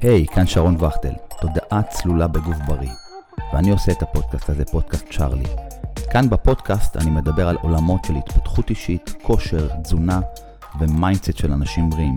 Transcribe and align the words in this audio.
היי, 0.00 0.24
hey, 0.24 0.34
כאן 0.34 0.46
שרון 0.46 0.76
וכטל, 0.84 1.12
תודעה 1.40 1.82
צלולה 1.82 2.28
בגוף 2.28 2.56
בריא. 2.66 2.90
ואני 3.52 3.70
עושה 3.70 3.92
את 3.92 4.02
הפודקאסט 4.02 4.50
הזה, 4.50 4.64
פודקאסט 4.64 5.06
צ'ארלי. 5.10 5.44
כאן 6.10 6.30
בפודקאסט 6.30 6.96
אני 6.96 7.10
מדבר 7.10 7.48
על 7.48 7.56
עולמות 7.62 8.04
של 8.04 8.14
התפתחות 8.16 8.70
אישית, 8.70 9.14
כושר, 9.22 9.68
תזונה 9.82 10.20
ו 10.80 10.87
mindset 10.87 11.36
של 11.36 11.52
אנשים 11.52 11.90
בריאים. 11.90 12.16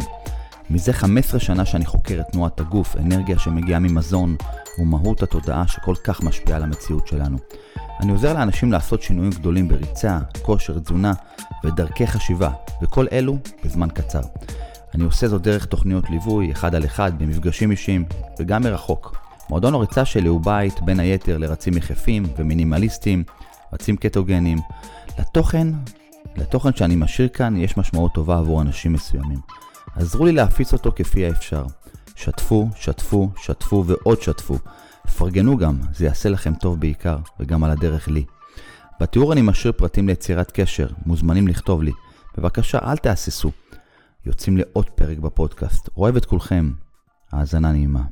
מזה 0.70 0.94
15 0.94 1.40
שנה 1.40 1.66
שאני 1.66 1.86
חוקר 1.86 2.22
את 2.22 2.32
תנועת 2.32 2.60
הגוף, 2.60 2.96
אנרגיה 2.98 3.40
שמגיעה 3.40 3.80
ממזון 3.80 4.36
ומהות 4.80 5.24
התודעה 5.24 5.68
שכל 5.68 5.96
כך 6.04 6.24
משפיעה 6.24 6.58
על 6.58 6.64
המציאות 6.64 7.08
שלנו. 7.08 7.38
אני 8.00 8.12
עוזר 8.12 8.34
לאנשים 8.34 8.72
לעשות 8.72 9.02
שינויים 9.02 9.32
גדולים 9.32 9.68
בריצה, 9.68 10.20
כושר, 10.42 10.80
תזונה 10.80 11.14
ודרכי 11.64 12.08
חשיבה, 12.08 12.52
וכל 12.82 13.06
אלו 13.12 13.38
בזמן 13.66 13.90
קצר. 13.90 14.22
אני 14.96 15.04
עושה 15.04 15.28
זאת 15.28 15.42
דרך 15.42 15.66
תוכניות 15.66 16.10
ליווי, 16.10 16.52
אחד 16.52 16.76
על 16.76 16.86
אחד, 16.86 17.20
במפגשים 17.20 17.72
אישיים, 17.72 18.06
וגם 18.40 18.64
מרחוק. 18.64 19.18
מועדון 19.50 19.74
הריצה 19.74 20.06
שלי 20.06 20.28
הוא 20.28 20.42
בית, 20.42 20.82
בין 20.82 21.00
היתר, 21.00 21.38
לרצים 21.38 21.78
יחפים 21.78 22.24
ומינימליסטים, 22.38 23.24
רצים 23.74 23.96
קטוגנים. 23.98 24.58
לתוכן, 25.20 25.68
לתוכן 26.36 26.74
שאני 26.74 26.96
משאיר 26.96 27.28
כאן, 27.28 27.58
יש 27.58 27.78
משמעות 27.78 28.14
טובה 28.14 28.38
עבור 28.38 28.62
אנשים 28.62 28.94
מסוימים. 28.94 29.40
עזרו 29.96 30.26
לי 30.26 30.32
להפיץ 30.32 30.74
אותו 30.74 30.92
כפי 30.96 31.26
האפשר. 31.26 31.66
שתפו, 32.16 32.70
שתפו, 32.76 33.30
שתפו 33.38 33.84
ועוד 33.88 34.22
שתפו. 34.22 34.58
פרגנו 35.18 35.58
גם, 35.58 35.80
זה 35.94 36.06
יעשה 36.06 36.30
לכם 36.30 36.54
טוב 36.54 36.80
בעיקר, 36.80 37.18
וגם 37.40 37.64
על 37.64 37.72
הדרך 37.72 38.08
לי. 38.08 38.24
בתיאור 39.02 39.34
אני 39.34 39.42
משאיר 39.42 39.72
פרטים 39.72 40.08
ליצירת 40.08 40.52
קשר, 40.52 40.88
מוזמנים 41.06 41.48
לכתוב 41.48 41.84
לי. 41.84 41.92
בבקשה, 42.38 42.80
אל 42.84 42.98
תהססו. 42.98 43.52
יוצאים 44.26 44.58
לעוד 44.58 44.90
פרק 44.90 45.18
בפודקאסט. 45.18 45.90
אוהב 45.98 46.16
את 46.16 46.26
כולכם. 46.26 46.72
האזנה 47.32 47.72
נעימה. 47.72 48.04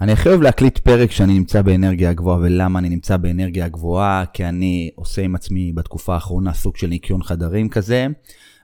אני 0.00 0.12
הכי 0.12 0.28
אוהב 0.28 0.40
להקליט 0.40 0.78
פרק 0.78 1.08
כשאני 1.08 1.34
נמצא 1.34 1.62
באנרגיה 1.62 2.10
הגבוהה, 2.10 2.38
ולמה 2.38 2.78
אני 2.78 2.88
נמצא 2.88 3.16
באנרגיה 3.16 3.64
הגבוהה? 3.64 4.24
כי 4.32 4.44
אני 4.44 4.90
עושה 4.94 5.22
עם 5.22 5.34
עצמי 5.34 5.72
בתקופה 5.72 6.14
האחרונה 6.14 6.54
סוג 6.54 6.76
של 6.76 6.86
ניקיון 6.86 7.22
חדרים 7.22 7.68
כזה. 7.68 8.06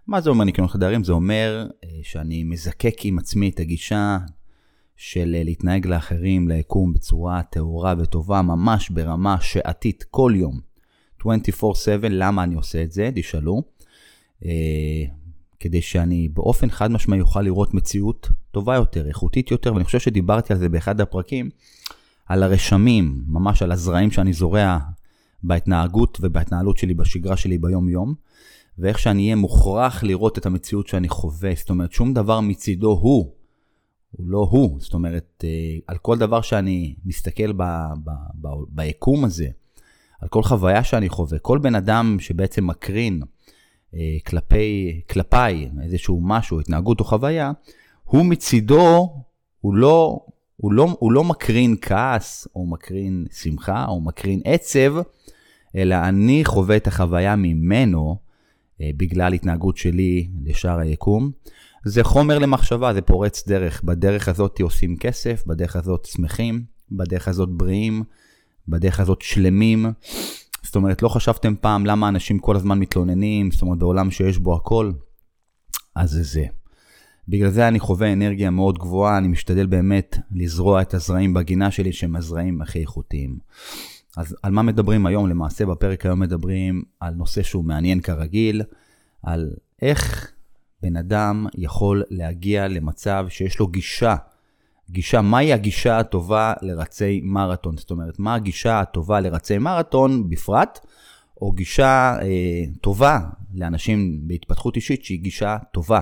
מה 0.07 0.21
זה 0.21 0.31
אומר 0.31 0.45
ניקיון 0.45 0.69
חדרים? 0.69 1.05
זה 1.05 1.13
אומר 1.13 1.67
אה, 1.85 1.89
שאני 2.03 2.45
מזקק 2.45 3.05
עם 3.05 3.19
עצמי 3.19 3.49
את 3.49 3.61
הגישה 3.61 4.19
של 4.97 5.35
אה, 5.39 5.43
להתנהג 5.45 5.87
לאחרים, 5.87 6.49
ליקום 6.49 6.93
בצורה 6.93 7.43
טהורה 7.43 7.95
וטובה, 7.99 8.43
ממש 8.43 8.91
ברמה 8.91 9.37
שעתית 9.41 10.05
כל 10.11 10.33
יום, 10.37 10.61
24/7. 11.23 11.27
למה 12.11 12.43
אני 12.45 12.55
עושה 12.55 12.83
את 12.83 12.93
זה? 12.93 13.11
תשאלו. 13.15 13.63
כדי 15.61 15.83
שאני 15.83 16.29
באופן 16.29 16.71
חד 16.71 16.91
משמעי 16.91 17.21
אוכל 17.21 17.43
לראות 17.43 17.75
מציאות 17.75 18.29
טובה 18.51 18.75
יותר, 18.75 19.07
איכותית 19.07 19.51
יותר, 19.51 19.75
ואני 19.75 19.85
חושב 19.85 19.99
שדיברתי 19.99 20.53
על 20.53 20.59
זה 20.59 20.69
באחד 20.69 21.01
הפרקים, 21.01 21.51
על 22.27 22.43
הרשמים, 22.43 23.25
ממש 23.27 23.63
על 23.63 23.73
הזרעים 23.73 24.11
שאני 24.11 24.33
זורע 24.33 24.79
בהתנהגות 25.43 26.19
ובהתנהלות 26.21 26.79
שלי, 26.79 26.95
בשגרה 26.95 27.37
שלי 27.37 27.59
ביום-יום, 27.59 28.15
ואיך 28.79 28.99
שאני 28.99 29.23
אהיה 29.23 29.37
מוכרח 29.37 30.03
לראות 30.03 30.39
את 30.39 30.47
המציאות 30.47 30.87
שאני 30.87 31.09
חווה, 31.09 31.51
זאת 31.57 31.71
אומרת, 31.71 31.93
שום 31.93 32.15
דבר 32.15 32.41
מצידו 32.41 32.91
הוא, 32.91 33.33
הוא 34.11 34.27
לא 34.29 34.49
הוא, 34.51 34.81
זאת 34.81 34.95
אומרת, 34.95 35.45
אה, 35.45 35.79
על 35.87 35.99
כל 35.99 36.19
דבר 36.19 36.41
שאני 36.41 36.95
מסתכל 37.05 37.53
ב, 37.53 37.63
ב, 38.05 38.11
ב, 38.41 38.49
ביקום 38.69 39.25
הזה, 39.25 39.49
על 40.21 40.29
כל 40.29 40.43
חוויה 40.43 40.85
שאני 40.85 41.09
חווה, 41.09 41.39
כל 41.39 41.59
בן 41.59 41.75
אדם 41.75 42.17
שבעצם 42.21 42.67
מקרין, 42.67 43.23
כלפי, 44.27 45.01
כלפיי 45.11 45.71
איזשהו 45.83 46.21
משהו, 46.23 46.61
התנהגות 46.61 47.01
או 47.01 47.05
חוויה, 47.05 47.53
הוא 48.05 48.25
מצידו, 48.25 49.15
הוא 49.61 49.75
לא, 49.75 50.21
הוא 50.57 50.73
לא, 50.73 50.97
הוא 50.99 51.13
לא 51.13 51.25
מקרין 51.25 51.77
כעס, 51.81 52.49
או 52.57 52.67
מקרין 52.67 53.27
שמחה, 53.33 53.85
או 53.89 54.01
מקרין 54.01 54.41
עצב, 54.45 54.95
אלא 55.77 55.95
אני 55.95 56.45
חווה 56.45 56.77
את 56.77 56.87
החוויה 56.87 57.37
ממנו, 57.37 58.17
אה, 58.81 58.91
בגלל 58.97 59.33
התנהגות 59.33 59.77
שלי 59.77 60.29
לשאר 60.45 60.79
היקום. 60.79 61.31
זה 61.85 62.05
חומר 62.05 62.39
למחשבה, 62.39 62.95
זה 62.95 63.01
פורץ 63.03 63.49
דרך. 63.49 63.83
בדרך 63.83 64.29
הזאת 64.29 64.61
עושים 64.61 64.97
כסף, 64.97 65.47
בדרך 65.47 65.77
הזאת 65.77 66.05
שמחים, 66.05 66.65
בדרך 66.93 67.29
הזאת 67.29 67.49
בריאים, 67.49 68.03
בדרך 68.69 69.01
הזאת 69.01 69.23
שלמים. 69.23 69.87
זאת 70.65 70.77
אומרת, 70.77 71.03
לא 71.03 71.09
חשבתם 71.09 71.55
פעם 71.61 71.87
למה 71.87 72.09
אנשים 72.09 72.39
כל 72.39 72.57
הזמן 72.57 72.79
מתלוננים, 72.79 73.51
זאת 73.51 73.63
אומרת, 73.63 73.79
בעולם 73.79 74.11
שיש 74.11 74.39
בו 74.39 74.57
הכל? 74.57 74.93
אז 75.95 76.11
זה 76.11 76.23
זה. 76.23 76.45
בגלל 77.29 77.51
זה 77.51 77.69
אני 77.69 77.81
חווה 77.81 78.13
אנרגיה 78.13 78.51
מאוד 78.51 78.79
גבוהה, 78.79 79.19
אני 79.19 79.29
משתדל 79.29 79.67
באמת 79.67 80.19
לזרוע 80.33 80.83
את 80.83 80.95
הזרעים 80.95 81.35
בגינה 81.35 81.71
שלי 81.71 81.93
שהם 81.93 82.17
הזרעים 82.17 82.63
הכי 82.63 82.81
איכותיים. 82.81 83.39
אז 84.17 84.37
על 84.43 84.53
מה 84.53 84.63
מדברים 84.63 85.07
היום? 85.07 85.29
למעשה 85.29 85.67
בפרק 85.67 86.07
היום 86.07 86.21
מדברים 86.21 86.83
על 87.01 87.15
נושא 87.15 87.43
שהוא 87.43 87.65
מעניין 87.65 88.01
כרגיל, 88.01 88.63
על 89.23 89.51
איך 89.83 90.33
בן 90.83 90.97
אדם 90.97 91.47
יכול 91.55 92.03
להגיע 92.11 92.69
למצב 92.69 93.27
שיש 93.29 93.59
לו 93.59 93.67
גישה 93.67 94.17
גישה, 94.91 95.21
מהי 95.21 95.53
הגישה 95.53 95.99
הטובה 95.99 96.53
לרצי 96.63 97.21
מרתון? 97.25 97.77
זאת 97.77 97.91
אומרת, 97.91 98.19
מה 98.19 98.35
הגישה 98.35 98.81
הטובה 98.81 99.21
לרצי 99.21 99.59
מרתון 99.59 100.29
בפרט, 100.29 100.79
או 101.41 101.53
גישה 101.53 102.17
אה, 102.23 102.65
טובה 102.81 103.19
לאנשים 103.55 104.21
בהתפתחות 104.23 104.77
אישית 104.77 105.05
שהיא 105.05 105.21
גישה 105.21 105.57
טובה. 105.73 106.01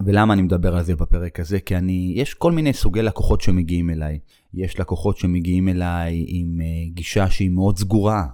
ולמה 0.00 0.34
אני 0.34 0.42
מדבר 0.42 0.76
על 0.76 0.84
זה 0.84 0.96
בפרק 0.96 1.40
הזה? 1.40 1.60
כי 1.60 1.76
אני, 1.76 2.12
יש 2.16 2.34
כל 2.34 2.52
מיני 2.52 2.72
סוגי 2.72 3.02
לקוחות 3.02 3.40
שמגיעים 3.40 3.90
אליי. 3.90 4.18
יש 4.54 4.80
לקוחות 4.80 5.16
שמגיעים 5.16 5.68
אליי 5.68 6.24
עם 6.28 6.60
uh, 6.60 6.94
גישה 6.94 7.30
שהיא 7.30 7.50
מאוד 7.50 7.78
סגורה. 7.78 8.26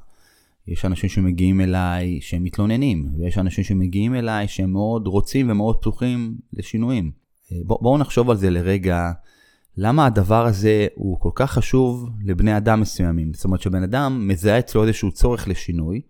יש 0.68 0.84
אנשים 0.84 1.08
שמגיעים 1.08 1.60
אליי 1.60 2.20
שהם 2.20 2.44
מתלוננים, 2.44 3.08
ויש 3.18 3.38
אנשים 3.38 3.64
שמגיעים 3.64 4.14
אליי 4.14 4.48
שהם 4.48 4.72
מאוד 4.72 5.06
רוצים 5.06 5.50
ומאוד 5.50 5.76
פתוחים 5.76 6.34
לשינויים. 6.52 7.10
בוא, 7.64 7.78
בואו 7.82 7.98
נחשוב 7.98 8.30
על 8.30 8.36
זה 8.36 8.50
לרגע. 8.50 9.12
למה 9.76 10.06
הדבר 10.06 10.46
הזה 10.46 10.86
הוא 10.94 11.20
כל 11.20 11.30
כך 11.34 11.52
חשוב 11.52 12.10
לבני 12.24 12.56
אדם 12.56 12.80
מסוימים. 12.80 13.34
זאת 13.34 13.44
אומרת 13.44 13.60
שבן 13.60 13.82
אדם 13.82 14.28
מזהה 14.28 14.58
אצלו 14.58 14.82
איזשהו 14.82 15.12
צורך 15.12 15.48
לשינוי, 15.48 16.00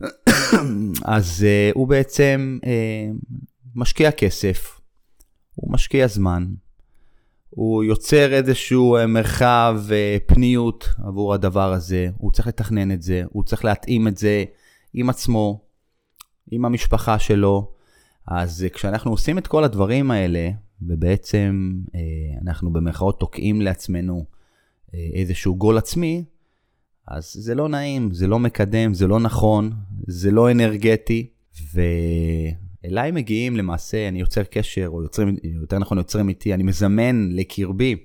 אז 1.04 1.46
uh, 1.46 1.74
הוא 1.74 1.88
בעצם 1.88 2.58
uh, 2.62 2.66
משקיע 3.74 4.10
כסף, 4.10 4.80
הוא 5.54 5.72
משקיע 5.72 6.06
זמן, 6.06 6.46
הוא 7.50 7.84
יוצר 7.84 8.32
איזשהו 8.32 8.98
uh, 8.98 9.06
מרחב 9.06 9.80
uh, 9.88 10.34
פניות 10.34 10.88
עבור 11.04 11.34
הדבר 11.34 11.72
הזה, 11.72 12.08
הוא 12.16 12.32
צריך 12.32 12.48
לתכנן 12.48 12.92
את 12.92 13.02
זה, 13.02 13.22
הוא 13.32 13.44
צריך 13.44 13.64
להתאים 13.64 14.08
את 14.08 14.18
זה 14.18 14.44
עם 14.94 15.10
עצמו, 15.10 15.60
עם 16.50 16.64
המשפחה 16.64 17.18
שלו. 17.18 17.72
אז 18.26 18.66
כשאנחנו 18.72 19.10
עושים 19.10 19.38
את 19.38 19.46
כל 19.46 19.64
הדברים 19.64 20.10
האלה, 20.10 20.50
ובעצם 20.82 21.80
אה, 21.94 22.00
אנחנו 22.42 22.72
במרכאות 22.72 23.20
תוקעים 23.20 23.60
לעצמנו 23.60 24.24
אה, 24.94 25.08
איזשהו 25.14 25.56
גול 25.56 25.78
עצמי, 25.78 26.24
אז 27.06 27.32
זה 27.32 27.54
לא 27.54 27.68
נעים, 27.68 28.14
זה 28.14 28.26
לא 28.26 28.38
מקדם, 28.38 28.94
זה 28.94 29.06
לא 29.06 29.20
נכון, 29.20 29.72
זה 30.06 30.30
לא 30.30 30.50
אנרגטי, 30.50 31.30
ואליי 31.74 33.10
מגיעים 33.10 33.56
למעשה, 33.56 34.08
אני 34.08 34.20
יוצר 34.20 34.42
קשר, 34.42 34.88
או 34.88 35.02
יוצרים, 35.02 35.36
יותר 35.42 35.78
נכון 35.78 35.98
יוצרים 35.98 36.28
איתי, 36.28 36.54
אני 36.54 36.62
מזמן 36.62 37.28
לקרבי 37.32 37.96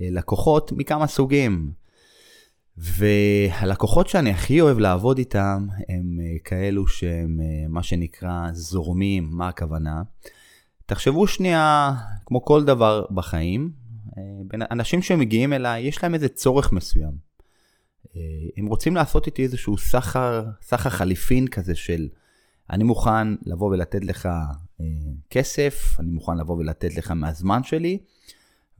אה, 0.00 0.08
לקוחות 0.10 0.72
מכמה 0.72 1.06
סוגים. 1.06 1.84
והלקוחות 2.76 4.08
שאני 4.08 4.30
הכי 4.30 4.60
אוהב 4.60 4.78
לעבוד 4.78 5.18
איתם 5.18 5.66
הם 5.88 6.18
כאלו 6.44 6.88
שהם 6.88 7.40
מה 7.68 7.82
שנקרא 7.82 8.48
זורמים, 8.52 9.28
מה 9.32 9.48
הכוונה? 9.48 10.02
תחשבו 10.86 11.26
שנייה, 11.26 11.92
כמו 12.26 12.44
כל 12.44 12.64
דבר 12.64 13.04
בחיים, 13.10 13.70
אה, 14.18 14.66
אנשים 14.70 15.02
שמגיעים 15.02 15.52
אליי, 15.52 15.82
יש 15.82 16.02
להם 16.02 16.14
איזה 16.14 16.28
צורך 16.28 16.72
מסוים. 16.72 17.12
אה, 18.16 18.20
הם 18.56 18.66
רוצים 18.66 18.94
לעשות 18.94 19.26
איתי 19.26 19.42
איזשהו 19.42 19.78
סחר, 19.78 20.44
סחר 20.62 20.90
חליפין 20.90 21.48
כזה 21.48 21.74
של 21.74 22.08
אני 22.70 22.84
מוכן 22.84 23.28
לבוא 23.42 23.70
ולתת 23.70 24.04
לך 24.04 24.26
אה, 24.80 24.86
כסף, 25.30 25.96
אני 25.98 26.10
מוכן 26.10 26.36
לבוא 26.36 26.56
ולתת 26.56 26.96
לך 26.96 27.10
מהזמן 27.10 27.62
שלי, 27.62 27.98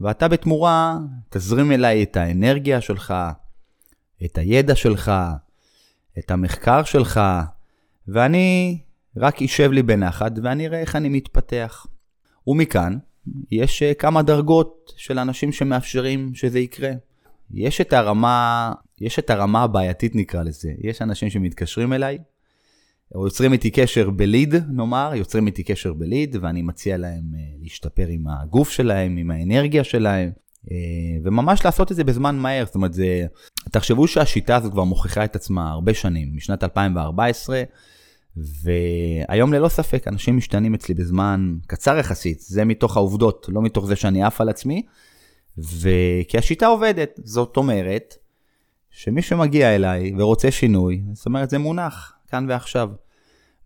ואתה 0.00 0.29
בתמורה 0.29 0.99
תזרים 1.29 1.73
אליי 1.73 2.02
את 2.02 2.17
האנרגיה 2.17 2.81
שלך, 2.81 3.14
את 4.25 4.38
הידע 4.38 4.75
שלך, 4.75 5.12
את 6.19 6.31
המחקר 6.31 6.84
שלך, 6.84 7.20
ואני 8.08 8.79
רק 9.17 9.43
אשב 9.43 9.70
לי 9.70 9.82
בנחת 9.82 10.32
ואני 10.43 10.67
אראה 10.67 10.81
איך 10.81 10.96
אני 10.96 11.08
מתפתח. 11.08 11.87
ומכאן 12.46 12.99
יש 13.50 13.82
אה, 13.82 13.94
כמה 13.94 14.23
דרגות 14.23 14.93
של 14.96 15.19
אנשים 15.19 15.52
שמאפשרים 15.52 16.35
שזה 16.35 16.58
יקרה. 16.58 16.91
יש 17.55 17.81
את 17.81 17.93
הרמה, 17.93 18.73
יש 19.00 19.19
את 19.19 19.31
הרמה 19.31 19.62
הבעייתית 19.62 20.14
נקרא 20.14 20.43
לזה. 20.43 20.73
יש 20.79 21.02
אנשים 21.02 21.31
שמתקשרים 21.31 21.93
אליי, 21.93 22.19
או 23.14 23.25
יוצרים 23.25 23.52
איתי 23.52 23.70
קשר 23.70 24.11
בליד, 24.11 24.55
נאמר, 24.55 25.12
יוצרים 25.14 25.46
איתי 25.46 25.62
קשר 25.62 25.93
בליד, 25.93 26.37
ואני 26.41 26.62
מציע 26.62 26.96
להם 26.96 27.35
אה, 27.35 27.41
להשתפר 27.62 28.06
עם 28.06 28.25
הגוף 28.29 28.70
שלהם, 28.70 29.17
עם 29.17 29.31
האנרגיה 29.31 29.85
שלהם, 29.85 30.31
וממש 31.25 31.64
לעשות 31.64 31.93
את 31.93 31.96
זה 31.96 32.05
בזמן 32.05 32.37
מהר, 32.37 32.64
זאת 32.67 32.75
אומרת, 32.75 32.93
זה, 32.93 33.26
תחשבו 33.70 34.06
שהשיטה 34.06 34.56
הזאת 34.56 34.73
כבר 34.73 34.85
מוכיחה 34.85 35.25
את 35.25 35.37
עצמה 35.37 35.70
הרבה 35.70 35.94
שנים, 35.94 36.37
משנת 36.37 36.64
2014, 36.64 37.62
והיום 38.36 39.52
ללא 39.52 39.69
ספק 39.69 40.08
אנשים 40.08 40.36
משתנים 40.36 40.75
אצלי 40.75 40.94
בזמן 40.94 41.56
קצר 41.66 41.96
יחסית, 41.96 42.40
זה 42.40 42.64
מתוך 42.64 42.96
העובדות, 42.96 43.46
לא 43.48 43.62
מתוך 43.62 43.86
זה 43.86 43.96
שאני 43.96 44.22
עף 44.22 44.40
על 44.40 44.48
עצמי, 44.48 44.82
וכי 45.58 46.38
השיטה 46.38 46.66
עובדת, 46.66 47.20
זאת 47.25 47.56
אומרת 47.56 48.14
שמי 48.90 49.22
שמגיע 49.22 49.75
אליי 49.75 50.12
ורוצה 50.19 50.50
שינוי, 50.50 51.02
זאת 51.12 51.26
אומרת 51.26 51.50
זה 51.50 51.58
מונח 51.58 52.12
כאן 52.28 52.46
ועכשיו. 52.48 52.90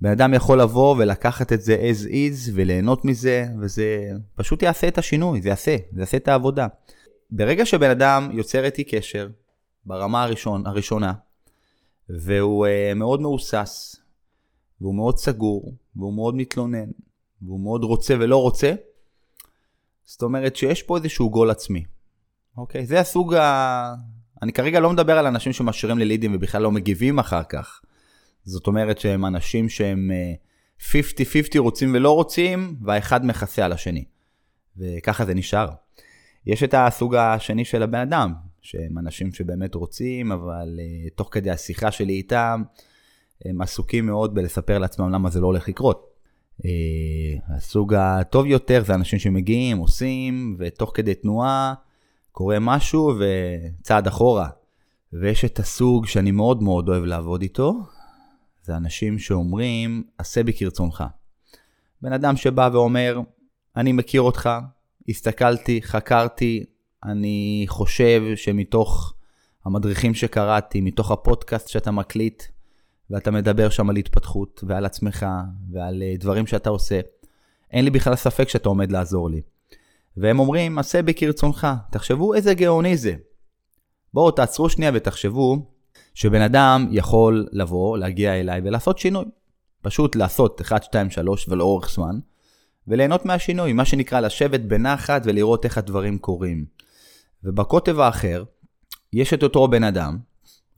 בן 0.01 0.11
אדם 0.11 0.35
יכול 0.35 0.61
לבוא 0.61 0.97
ולקחת 0.99 1.53
את 1.53 1.61
זה 1.61 1.77
as 1.77 2.07
is 2.07 2.51
וליהנות 2.55 3.05
מזה, 3.05 3.47
וזה 3.61 4.11
פשוט 4.35 4.63
יעשה 4.63 4.89
את 4.89 4.99
השינוי, 4.99 5.43
זה 5.43 5.49
יעשה, 5.49 5.77
זה 5.93 6.01
יעשה 6.01 6.17
את 6.17 6.29
העבודה. 6.29 6.67
ברגע 7.31 7.67
שבן 7.67 7.91
אדם 7.91 8.29
יוצר 8.33 8.65
איתי 8.65 8.85
קשר, 8.85 9.29
ברמה 9.87 10.23
הראשון, 10.23 10.67
הראשונה, 10.67 11.13
והוא 12.09 12.67
uh, 12.67 12.95
מאוד 12.95 13.21
מהוסס, 13.21 13.97
והוא 14.81 14.95
מאוד 14.95 15.19
סגור, 15.19 15.75
והוא 15.97 16.15
מאוד 16.15 16.35
מתלונן, 16.35 16.91
והוא 17.43 17.61
מאוד 17.61 17.85
רוצה 17.85 18.15
ולא 18.21 18.43
רוצה, 18.43 18.75
זאת 20.05 20.23
אומרת 20.23 20.57
שיש 20.57 20.83
פה 20.83 20.97
איזשהו 20.97 21.31
גול 21.31 21.51
עצמי. 21.51 21.85
אוקיי? 22.57 22.87
זה 22.87 23.01
הסוג 23.01 23.35
ה... 23.35 23.95
אני 24.43 24.53
כרגע 24.53 24.81
לא 24.81 24.91
מדבר 24.91 25.19
על 25.19 25.27
אנשים 25.27 25.53
שמשאירים 25.53 25.99
לי 25.99 26.05
לידים 26.05 26.35
ובכלל 26.35 26.63
לא 26.63 26.71
מגיבים 26.71 27.19
אחר 27.19 27.43
כך. 27.43 27.81
זאת 28.45 28.67
אומרת 28.67 28.99
שהם 28.99 29.27
אנשים 29.27 29.69
שהם 29.69 30.11
50-50 30.81 30.85
אה, 31.55 31.61
רוצים 31.61 31.95
ולא 31.95 32.15
רוצים, 32.15 32.77
והאחד 32.83 33.27
מכסה 33.27 33.65
על 33.65 33.73
השני. 33.73 34.05
וככה 34.77 35.25
זה 35.25 35.35
נשאר. 35.35 35.69
יש 36.47 36.63
את 36.63 36.75
הסוג 36.77 37.15
השני 37.15 37.65
של 37.65 37.83
הבן 37.83 37.99
אדם, 37.99 38.33
שהם 38.61 38.99
אנשים 38.99 39.33
שבאמת 39.33 39.75
רוצים, 39.75 40.33
אבל 40.33 40.79
uh, 40.79 41.15
תוך 41.15 41.29
כדי 41.33 41.51
השיחה 41.51 41.91
שלי 41.91 42.13
איתם, 42.13 42.63
הם 43.45 43.61
עסוקים 43.61 44.07
מאוד 44.07 44.35
בלספר 44.35 44.79
לעצמם 44.79 45.11
למה 45.11 45.31
זה 45.31 45.41
לא 45.41 45.47
הולך 45.47 45.69
לקרות. 45.69 46.07
Uh, 46.63 46.65
הסוג 47.49 47.95
הטוב 47.95 48.47
יותר 48.47 48.83
זה 48.87 48.95
אנשים 48.95 49.19
שמגיעים, 49.19 49.79
עושים, 49.79 50.57
ותוך 50.59 50.91
כדי 50.95 51.15
תנועה 51.15 51.75
קורה 52.33 52.59
משהו 52.59 53.15
וצעד 53.19 54.07
אחורה. 54.07 54.49
ויש 55.13 55.45
את 55.45 55.59
הסוג 55.59 56.07
שאני 56.07 56.31
מאוד 56.31 56.63
מאוד 56.63 56.89
אוהב 56.89 57.05
לעבוד 57.05 57.43
איתו, 57.43 57.75
זה 58.63 58.77
אנשים 58.77 59.19
שאומרים, 59.19 60.05
עשה 60.19 60.43
בי 60.43 60.53
כרצונך. 60.53 61.05
בן 62.03 62.13
אדם 62.13 62.37
שבא 62.37 62.71
ואומר, 62.73 63.21
אני 63.77 63.93
מכיר 63.93 64.21
אותך, 64.21 64.51
הסתכלתי, 65.09 65.83
חקרתי, 65.83 66.65
אני 67.05 67.65
חושב 67.69 68.23
שמתוך 68.37 69.15
המדריכים 69.65 70.15
שקראתי, 70.15 70.81
מתוך 70.81 71.11
הפודקאסט 71.11 71.69
שאתה 71.69 71.91
מקליט, 71.91 72.43
ואתה 73.11 73.31
מדבר 73.31 73.71
שם 73.71 73.91
על 73.91 73.97
התפתחות 73.97 74.65
ועל 74.67 74.85
עצמך 74.85 75.27
ועל 75.73 76.03
אה, 76.03 76.15
דברים 76.19 76.47
שאתה 76.47 76.71
עושה, 76.71 77.01
אין 77.71 77.85
לי 77.85 77.91
בכלל 77.91 78.17
ספק 78.17 78.49
שאתה 78.49 78.69
עומד 78.69 78.93
לעזור 78.93 79.31
לי. 79.31 79.41
והם 80.17 80.39
אומרים, 80.39 80.79
עשה 80.79 81.03
בי 81.03 81.15
כרצונך. 81.15 81.67
תחשבו 81.91 82.35
איזה 82.35 82.55
גאוני 82.55 82.97
זה. 82.97 83.15
בואו 84.15 84.31
תעצרו 84.31 84.71
שנייה 84.71 84.91
ותחשבו 84.95 85.67
שבן 86.15 86.43
אדם 86.43 86.89
יכול 86.91 87.49
לבוא, 87.53 87.99
להגיע 87.99 88.41
אליי 88.41 88.61
ולעשות 88.65 88.99
שינוי. 88.99 89.25
פשוט 89.83 90.17
לעשות 90.17 90.61
1, 90.61 90.83
2, 90.83 91.11
3 91.11 91.49
ולאורך 91.49 91.91
זמן, 91.91 92.19
וליהנות 92.89 93.25
מהשינוי, 93.27 93.73
מה 93.73 93.85
שנקרא 93.85 94.21
לשבת 94.21 94.61
בנחת 94.61 95.23
ולראות 95.25 95.65
איך 95.65 95.79
הדברים 95.79 96.19
קורים. 96.19 96.65
ובקוטב 97.45 98.01
האחר, 98.01 98.45
יש 99.13 99.35
את 99.35 99.43
אותו 99.43 99.69
בן 99.69 99.85
אדם, 99.85 100.19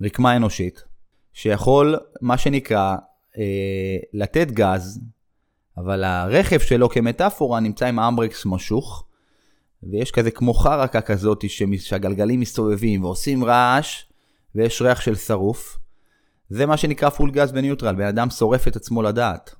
רקמה 0.00 0.37
אנושית, 0.37 0.85
שיכול, 1.32 1.97
מה 2.21 2.38
שנקרא, 2.38 2.97
אה, 3.38 3.97
לתת 4.12 4.50
גז, 4.50 5.00
אבל 5.77 6.05
הרכב 6.05 6.59
שלו 6.59 6.88
כמטאפורה 6.88 7.61
נמצא 7.61 7.87
עם 7.87 7.99
האמברקס 7.99 8.47
משוך, 8.47 9.05
ויש 9.82 10.11
כזה 10.11 10.31
כמו 10.31 10.55
חרקה 10.55 11.00
כזאת 11.00 11.44
שהגלגלים 11.79 12.41
מסתובבים 12.41 13.05
ועושים 13.05 13.44
רעש, 13.44 14.05
ויש 14.55 14.82
ריח 14.82 15.00
של 15.00 15.15
שרוף. 15.15 15.79
זה 16.50 16.67
מה 16.67 16.77
שנקרא 16.77 17.09
full 17.08 17.31
gas 17.31 17.52
ב 17.52 17.57
neutral, 17.57 17.94
בן 17.94 18.06
אדם 18.06 18.31
שורף 18.31 18.69
את 18.69 18.76
עצמו 18.76 19.03
לדעת. 19.03 19.55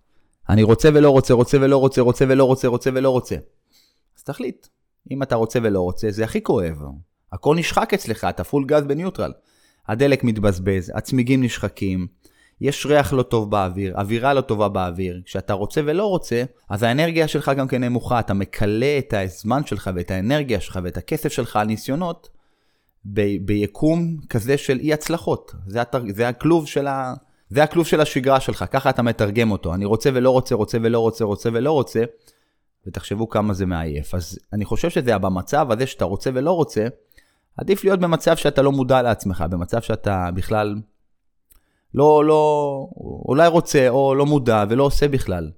אני 0.49 0.63
רוצה 0.63 0.89
ולא 0.95 1.11
רוצה, 1.11 1.35
רוצה 1.35 1.59
ולא 1.61 1.77
רוצה, 1.77 2.01
רוצה 2.01 2.25
ולא 2.29 2.45
רוצה, 2.45 2.69
רוצה 2.69 2.91
ולא 2.95 3.11
רוצה. 3.11 3.37
אז 4.19 4.23
תחליט. 4.23 4.67
אם 5.11 5.23
אתה 5.23 5.35
רוצה 5.35 5.59
ולא 5.63 5.81
רוצה, 5.81 6.11
זה 6.11 6.25
הכי 6.25 6.43
כואב. 6.43 6.83
הכל 7.33 7.57
נשחק 7.57 7.95
אצלך, 7.95 8.25
אתה 8.25 8.45
full 8.45 8.65
gas 8.65 8.83
ב 8.83 8.88
neutral. 8.88 9.33
הדלק 9.91 10.25
מתבזבז, 10.25 10.93
הצמיגים 10.95 11.43
נשחקים, 11.43 12.07
יש 12.61 12.87
ריח 12.87 13.13
לא 13.13 13.23
טוב 13.23 13.51
באוויר, 13.51 13.95
אווירה 13.97 14.35
לא 14.35 14.41
טובה 14.41 14.69
באוויר. 14.69 15.21
כשאתה 15.25 15.53
רוצה 15.53 15.81
ולא 15.85 16.05
רוצה, 16.05 16.43
אז 16.69 16.83
האנרגיה 16.83 17.29
שלך 17.29 17.53
גם 17.57 17.69
כן 17.69 17.85
נמוכה. 17.85 18.21
אתה 18.21 18.35
מכלה 18.35 18.99
את 18.99 19.15
הזמן 19.17 19.67
שלך 19.67 19.91
ואת 19.95 20.11
האנרגיה 20.11 20.61
שלך 20.61 20.79
ואת 20.83 20.97
הכסף 20.97 21.33
שלך 21.33 21.57
על 21.57 21.67
ניסיונות 21.67 22.29
ב- 23.05 23.47
ביקום 23.47 24.17
כזה 24.29 24.59
של 24.59 24.79
אי 24.79 24.93
הצלחות. 24.93 25.55
זה, 25.67 25.81
התר... 25.81 26.03
זה, 26.15 26.29
הכלוב 26.29 26.67
של 26.67 26.87
ה... 26.87 27.15
זה 27.49 27.63
הכלוב 27.63 27.87
של 27.87 28.01
השגרה 28.01 28.41
שלך, 28.41 28.65
ככה 28.71 28.91
אתה 28.91 29.03
מתרגם 29.03 29.51
אותו. 29.51 29.75
אני 29.75 29.85
רוצה 29.85 30.11
ולא 30.15 30.31
רוצה, 30.31 30.55
רוצה 30.55 30.79
ולא 30.83 30.99
רוצה, 30.99 31.25
רוצה 31.25 31.49
ולא 31.53 31.73
רוצה, 31.73 32.05
ותחשבו 32.87 33.29
כמה 33.29 33.55
זה 33.55 33.67
מעייף. 33.67 34.15
אז 34.15 34.39
אני 34.53 34.65
חושב 34.65 34.91
שזה 34.91 35.19
במצב 35.19 35.73
הזה 35.73 35.87
שאתה 35.87 36.05
רוצה 36.05 36.31
ולא 36.35 36.53
רוצה, 36.53 36.87
עדיף 37.57 37.85
להיות 37.85 38.01
במצב 38.01 38.37
שאתה 38.37 38.63
לא 38.63 38.73
מודע 38.73 39.03
לעצמך, 39.03 39.45
במצב 39.51 39.81
שאתה 39.81 40.29
בכלל 40.35 40.75
לא, 41.95 42.25
לא, 42.25 42.87
אולי 43.25 43.49
רוצה 43.49 43.89
או 43.89 44.15
לא 44.15 44.27
מודע 44.27 44.65
ולא 44.69 44.83
עושה 44.83 45.09
בכלל. 45.09 45.51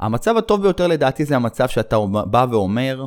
המצב 0.00 0.36
הטוב 0.36 0.62
ביותר 0.62 0.86
לדעתי 0.86 1.24
זה 1.24 1.36
המצב 1.36 1.68
שאתה 1.68 1.96
בא 2.30 2.46
ואומר, 2.50 3.06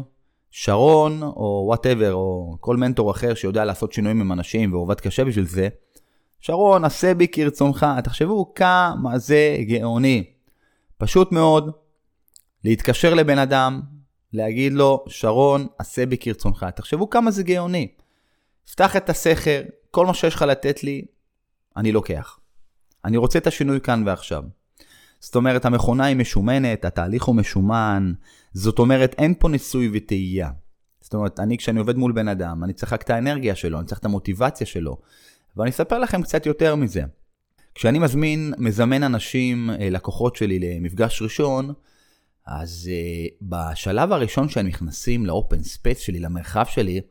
שרון 0.51 1.23
או 1.23 1.63
whatever 1.67 2.13
או 2.13 2.57
כל 2.59 2.77
מנטור 2.77 3.11
אחר 3.11 3.33
שיודע 3.33 3.65
לעשות 3.65 3.93
שינויים 3.93 4.21
עם 4.21 4.31
אנשים 4.31 4.73
ועובד 4.73 4.99
קשה 4.99 5.25
בשביל 5.25 5.45
זה, 5.45 5.67
שרון, 6.39 6.85
עשה 6.85 7.13
בי 7.13 7.27
כרצונך. 7.27 7.85
תחשבו 8.03 8.53
כמה 8.53 9.17
זה 9.17 9.57
גאוני. 9.61 10.23
פשוט 10.97 11.31
מאוד, 11.31 11.71
להתקשר 12.63 13.13
לבן 13.13 13.37
אדם, 13.37 13.81
להגיד 14.33 14.73
לו, 14.73 15.05
שרון, 15.07 15.67
עשה 15.77 16.05
בי 16.05 16.17
כרצונך. 16.17 16.65
תחשבו 16.75 17.09
כמה 17.09 17.31
זה 17.31 17.43
גאוני. 17.43 17.87
פתח 18.71 18.95
את 18.95 19.09
הסכר, 19.09 19.61
כל 19.91 20.05
מה 20.05 20.13
שיש 20.13 20.35
לך 20.35 20.41
לתת 20.41 20.83
לי, 20.83 21.05
אני 21.77 21.91
לוקח. 21.91 22.39
אני 23.05 23.17
רוצה 23.17 23.39
את 23.39 23.47
השינוי 23.47 23.81
כאן 23.81 24.03
ועכשיו. 24.05 24.43
זאת 25.19 25.35
אומרת, 25.35 25.65
המכונה 25.65 26.05
היא 26.05 26.15
משומנת, 26.15 26.85
התהליך 26.85 27.23
הוא 27.23 27.35
משומן, 27.35 28.13
זאת 28.53 28.79
אומרת, 28.79 29.15
אין 29.17 29.33
פה 29.39 29.49
ניסוי 29.49 29.89
וטעייה. 29.93 30.49
זאת 31.01 31.13
אומרת, 31.13 31.39
אני, 31.39 31.57
כשאני 31.57 31.79
עובד 31.79 31.97
מול 31.97 32.11
בן 32.11 32.27
אדם, 32.27 32.63
אני 32.63 32.73
צריך 32.73 32.93
רק 32.93 33.01
את 33.01 33.09
האנרגיה 33.09 33.55
שלו, 33.55 33.79
אני 33.79 33.87
צריך 33.87 33.99
את 33.99 34.05
המוטיבציה 34.05 34.67
שלו. 34.67 34.97
ואני 35.57 35.69
אספר 35.69 35.99
לכם 35.99 36.21
קצת 36.21 36.45
יותר 36.45 36.75
מזה. 36.75 37.01
כשאני 37.75 37.99
מזמין, 37.99 38.53
מזמן 38.57 39.03
אנשים, 39.03 39.69
אה, 39.69 39.89
לקוחות 39.89 40.35
שלי 40.35 40.59
למפגש 40.59 41.21
ראשון, 41.21 41.73
אז 42.45 42.89
uh, 42.89 43.33
בשלב 43.41 44.11
הראשון 44.11 44.49
שהם 44.49 44.67
נכנסים 44.67 45.25
ל 45.25 45.33
open 45.33 45.63
space 45.63 45.99
שלי, 45.99 46.19
למרחב 46.19 46.65
שלי, 46.65 47.01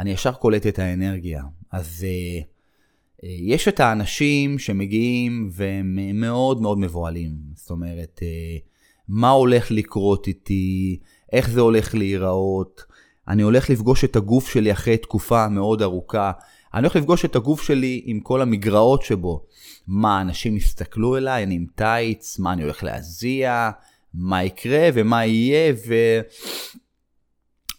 אני 0.00 0.10
ישר 0.10 0.32
קולט 0.32 0.66
את 0.66 0.78
האנרגיה. 0.78 1.42
אז 1.72 2.06
uh, 2.06 2.42
uh, 2.42 3.26
יש 3.26 3.68
את 3.68 3.80
האנשים 3.80 4.58
שמגיעים 4.58 5.50
והם 5.52 5.98
מאוד 6.14 6.62
מאוד 6.62 6.78
מבוהלים. 6.78 7.30
זאת 7.54 7.70
אומרת, 7.70 8.20
uh, 8.22 8.60
מה 9.08 9.30
הולך 9.30 9.70
לקרות 9.70 10.26
איתי, 10.26 10.98
איך 11.32 11.50
זה 11.50 11.60
הולך 11.60 11.94
להיראות. 11.94 12.84
אני 13.28 13.42
הולך 13.42 13.70
לפגוש 13.70 14.04
את 14.04 14.16
הגוף 14.16 14.48
שלי 14.48 14.72
אחרי 14.72 14.96
תקופה 14.96 15.48
מאוד 15.48 15.82
ארוכה. 15.82 16.32
אני 16.74 16.80
הולך 16.80 16.96
לפגוש 16.96 17.24
את 17.24 17.36
הגוף 17.36 17.62
שלי 17.62 18.02
עם 18.04 18.20
כל 18.20 18.42
המגרעות 18.42 19.02
שבו. 19.02 19.44
מה, 19.86 20.20
אנשים 20.20 20.56
יסתכלו 20.56 21.16
אליי, 21.16 21.44
אני 21.44 21.54
עם 21.54 21.66
טייץ, 21.74 22.38
מה 22.38 22.52
אני 22.52 22.62
הולך 22.62 22.84
להזיע, 22.84 23.70
מה 24.14 24.44
יקרה 24.44 24.88
ומה 24.94 25.26
יהיה, 25.26 25.72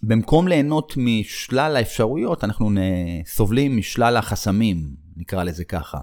ובמקום 0.04 0.48
ליהנות 0.48 0.94
משלל 0.98 1.76
האפשרויות, 1.76 2.44
אנחנו 2.44 2.70
סובלים 3.26 3.78
משלל 3.78 4.18
החסמים, 4.18 4.96
נקרא 5.18 5.44
לזה 5.44 5.64
ככה. 5.64 5.98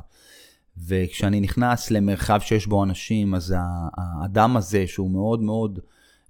וכשאני 0.86 1.40
נכנס 1.40 1.90
למרחב 1.90 2.40
שיש 2.40 2.66
בו 2.66 2.84
אנשים, 2.84 3.34
אז 3.34 3.54
האדם 3.96 4.56
הזה, 4.56 4.86
שהוא 4.86 5.10
מאוד 5.10 5.42
מאוד 5.42 5.80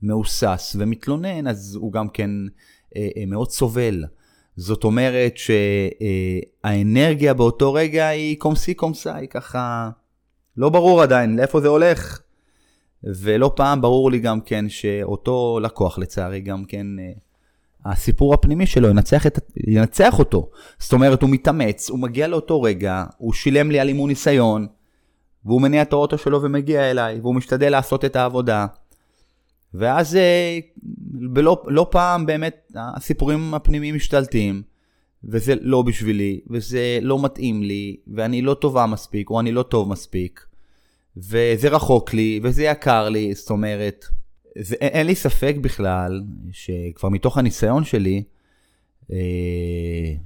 מהוסס 0.02 0.76
ומתלונן, 0.78 1.46
אז 1.46 1.78
הוא 1.80 1.92
גם 1.92 2.08
כן 2.08 2.30
אה, 2.96 3.08
אה, 3.16 3.26
מאוד 3.26 3.50
סובל. 3.50 4.04
זאת 4.56 4.84
אומרת 4.84 5.34
שהאנרגיה 6.64 7.34
באותו 7.34 7.72
רגע 7.72 8.08
היא 8.08 8.38
קומסי 8.38 8.74
קומסה, 8.74 9.14
היא 9.16 9.28
ככה 9.28 9.90
לא 10.56 10.68
ברור 10.68 11.02
עדיין 11.02 11.36
לאיפה 11.36 11.60
זה 11.60 11.68
הולך. 11.68 12.20
ולא 13.04 13.52
פעם 13.56 13.80
ברור 13.80 14.10
לי 14.10 14.18
גם 14.18 14.40
כן 14.40 14.68
שאותו 14.68 15.60
לקוח 15.62 15.98
לצערי 15.98 16.40
גם 16.40 16.64
כן 16.64 16.86
הסיפור 17.84 18.34
הפנימי 18.34 18.66
שלו 18.66 18.88
ינצח, 18.88 19.26
את, 19.26 19.38
ינצח 19.66 20.18
אותו. 20.18 20.50
זאת 20.78 20.92
אומרת, 20.92 21.22
הוא 21.22 21.30
מתאמץ, 21.30 21.90
הוא 21.90 21.98
מגיע 21.98 22.28
לאותו 22.28 22.62
רגע, 22.62 23.04
הוא 23.18 23.32
שילם 23.32 23.70
לי 23.70 23.80
על 23.80 23.88
אימון 23.88 24.08
ניסיון, 24.08 24.66
והוא 25.44 25.62
מניע 25.62 25.82
את 25.82 25.92
האוטו 25.92 26.18
שלו 26.18 26.42
ומגיע 26.42 26.90
אליי, 26.90 27.20
והוא 27.20 27.34
משתדל 27.34 27.68
לעשות 27.68 28.04
את 28.04 28.16
העבודה. 28.16 28.66
ואז 29.74 30.16
אה, 30.16 30.58
בלא, 31.32 31.62
לא 31.66 31.86
פעם 31.90 32.26
באמת 32.26 32.72
הסיפורים 32.74 33.54
הפנימיים 33.54 33.94
משתלטים, 33.94 34.62
וזה 35.24 35.54
לא 35.60 35.82
בשבילי, 35.82 36.40
וזה 36.50 36.98
לא 37.02 37.22
מתאים 37.22 37.62
לי, 37.62 37.96
ואני 38.14 38.42
לא 38.42 38.54
טובה 38.54 38.86
מספיק, 38.86 39.30
או 39.30 39.40
אני 39.40 39.52
לא 39.52 39.62
טוב 39.62 39.88
מספיק, 39.88 40.46
וזה 41.16 41.68
רחוק 41.68 42.14
לי, 42.14 42.40
וזה 42.42 42.64
יקר 42.64 43.08
לי, 43.08 43.34
זאת 43.34 43.50
אומרת, 43.50 44.04
זה, 44.60 44.76
אין 44.80 45.06
לי 45.06 45.14
ספק 45.14 45.56
בכלל, 45.60 46.22
שכבר 46.52 47.08
מתוך 47.08 47.38
הניסיון 47.38 47.84
שלי, 47.84 48.22
אה, 49.12 49.16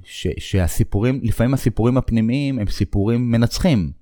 ש, 0.04 0.26
שהסיפורים, 0.38 1.20
לפעמים 1.22 1.54
הסיפורים 1.54 1.96
הפנימיים 1.96 2.58
הם 2.58 2.66
סיפורים 2.66 3.30
מנצחים. 3.30 3.92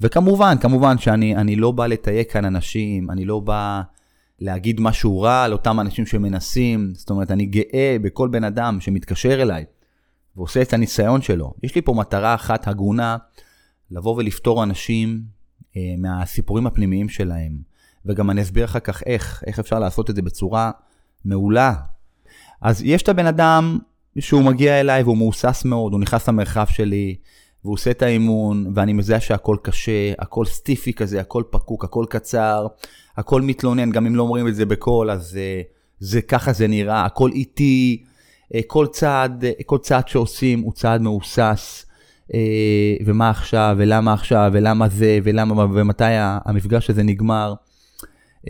וכמובן, 0.00 0.54
כמובן 0.60 0.98
שאני 0.98 1.56
לא 1.56 1.70
בא 1.70 1.86
לתייג 1.86 2.26
כאן 2.26 2.44
אנשים, 2.44 3.10
אני 3.10 3.24
לא 3.24 3.40
בא 3.40 3.82
להגיד 4.40 4.80
משהו 4.80 5.20
רע 5.20 5.42
על 5.42 5.52
אותם 5.52 5.80
אנשים 5.80 6.06
שמנסים, 6.06 6.90
זאת 6.94 7.10
אומרת, 7.10 7.30
אני 7.30 7.46
גאה 7.46 7.96
בכל 8.02 8.28
בן 8.28 8.44
אדם 8.44 8.80
שמתקשר 8.80 9.42
אליי 9.42 9.64
ועושה 10.36 10.62
את 10.62 10.72
הניסיון 10.72 11.22
שלו. 11.22 11.54
יש 11.62 11.74
לי 11.74 11.82
פה 11.82 11.94
מטרה 11.94 12.34
אחת 12.34 12.68
הגונה, 12.68 13.16
לבוא 13.90 14.16
ולפתור 14.16 14.62
אנשים 14.62 15.22
אה, 15.76 15.94
מהסיפורים 15.98 16.66
הפנימיים 16.66 17.08
שלהם. 17.08 17.67
וגם 18.06 18.30
אני 18.30 18.42
אסביר 18.42 18.64
אחר 18.64 18.78
כך 18.78 19.02
איך, 19.06 19.44
איך 19.46 19.58
אפשר 19.58 19.78
לעשות 19.78 20.10
את 20.10 20.16
זה 20.16 20.22
בצורה 20.22 20.70
מעולה. 21.24 21.74
אז 22.62 22.82
יש 22.82 23.02
את 23.02 23.08
הבן 23.08 23.26
אדם 23.26 23.78
שהוא 24.18 24.42
מגיע 24.42 24.80
אליי 24.80 25.02
והוא 25.02 25.16
מהוסס 25.16 25.64
מאוד, 25.64 25.92
הוא 25.92 26.00
נכנס 26.00 26.28
למרחב 26.28 26.66
שלי, 26.68 27.16
והוא 27.64 27.74
עושה 27.74 27.90
את 27.90 28.02
האימון, 28.02 28.72
ואני 28.74 28.92
מזהה 28.92 29.20
שהכל 29.20 29.56
קשה, 29.62 30.12
הכל 30.18 30.44
סטיפי 30.44 30.92
כזה, 30.92 31.20
הכל 31.20 31.42
פקוק, 31.50 31.84
הכל 31.84 32.04
קצר, 32.08 32.66
הכל 33.16 33.42
מתלונן, 33.42 33.90
גם 33.90 34.06
אם 34.06 34.16
לא 34.16 34.22
אומרים 34.22 34.48
את 34.48 34.54
זה 34.54 34.66
בקול, 34.66 35.10
אז 35.10 35.30
זה, 35.30 35.62
זה 35.98 36.22
ככה 36.22 36.52
זה 36.52 36.66
נראה, 36.66 37.04
הכל 37.04 37.30
איטי, 37.32 38.04
אה, 38.54 38.60
כל 38.66 38.86
צעד, 38.86 39.44
אה, 39.44 39.50
כל 39.66 39.78
צעד 39.78 40.08
שעושים 40.08 40.60
הוא 40.60 40.72
צעד 40.72 41.02
מהוסס, 41.02 41.86
אה, 42.34 42.96
ומה 43.06 43.30
עכשיו, 43.30 43.76
ולמה 43.78 44.12
עכשיו, 44.12 44.50
ולמה 44.54 44.88
זה, 44.88 45.18
ולמה, 45.24 45.64
ומתי 45.64 46.04
המפגש 46.44 46.90
הזה 46.90 47.02
נגמר. 47.02 47.54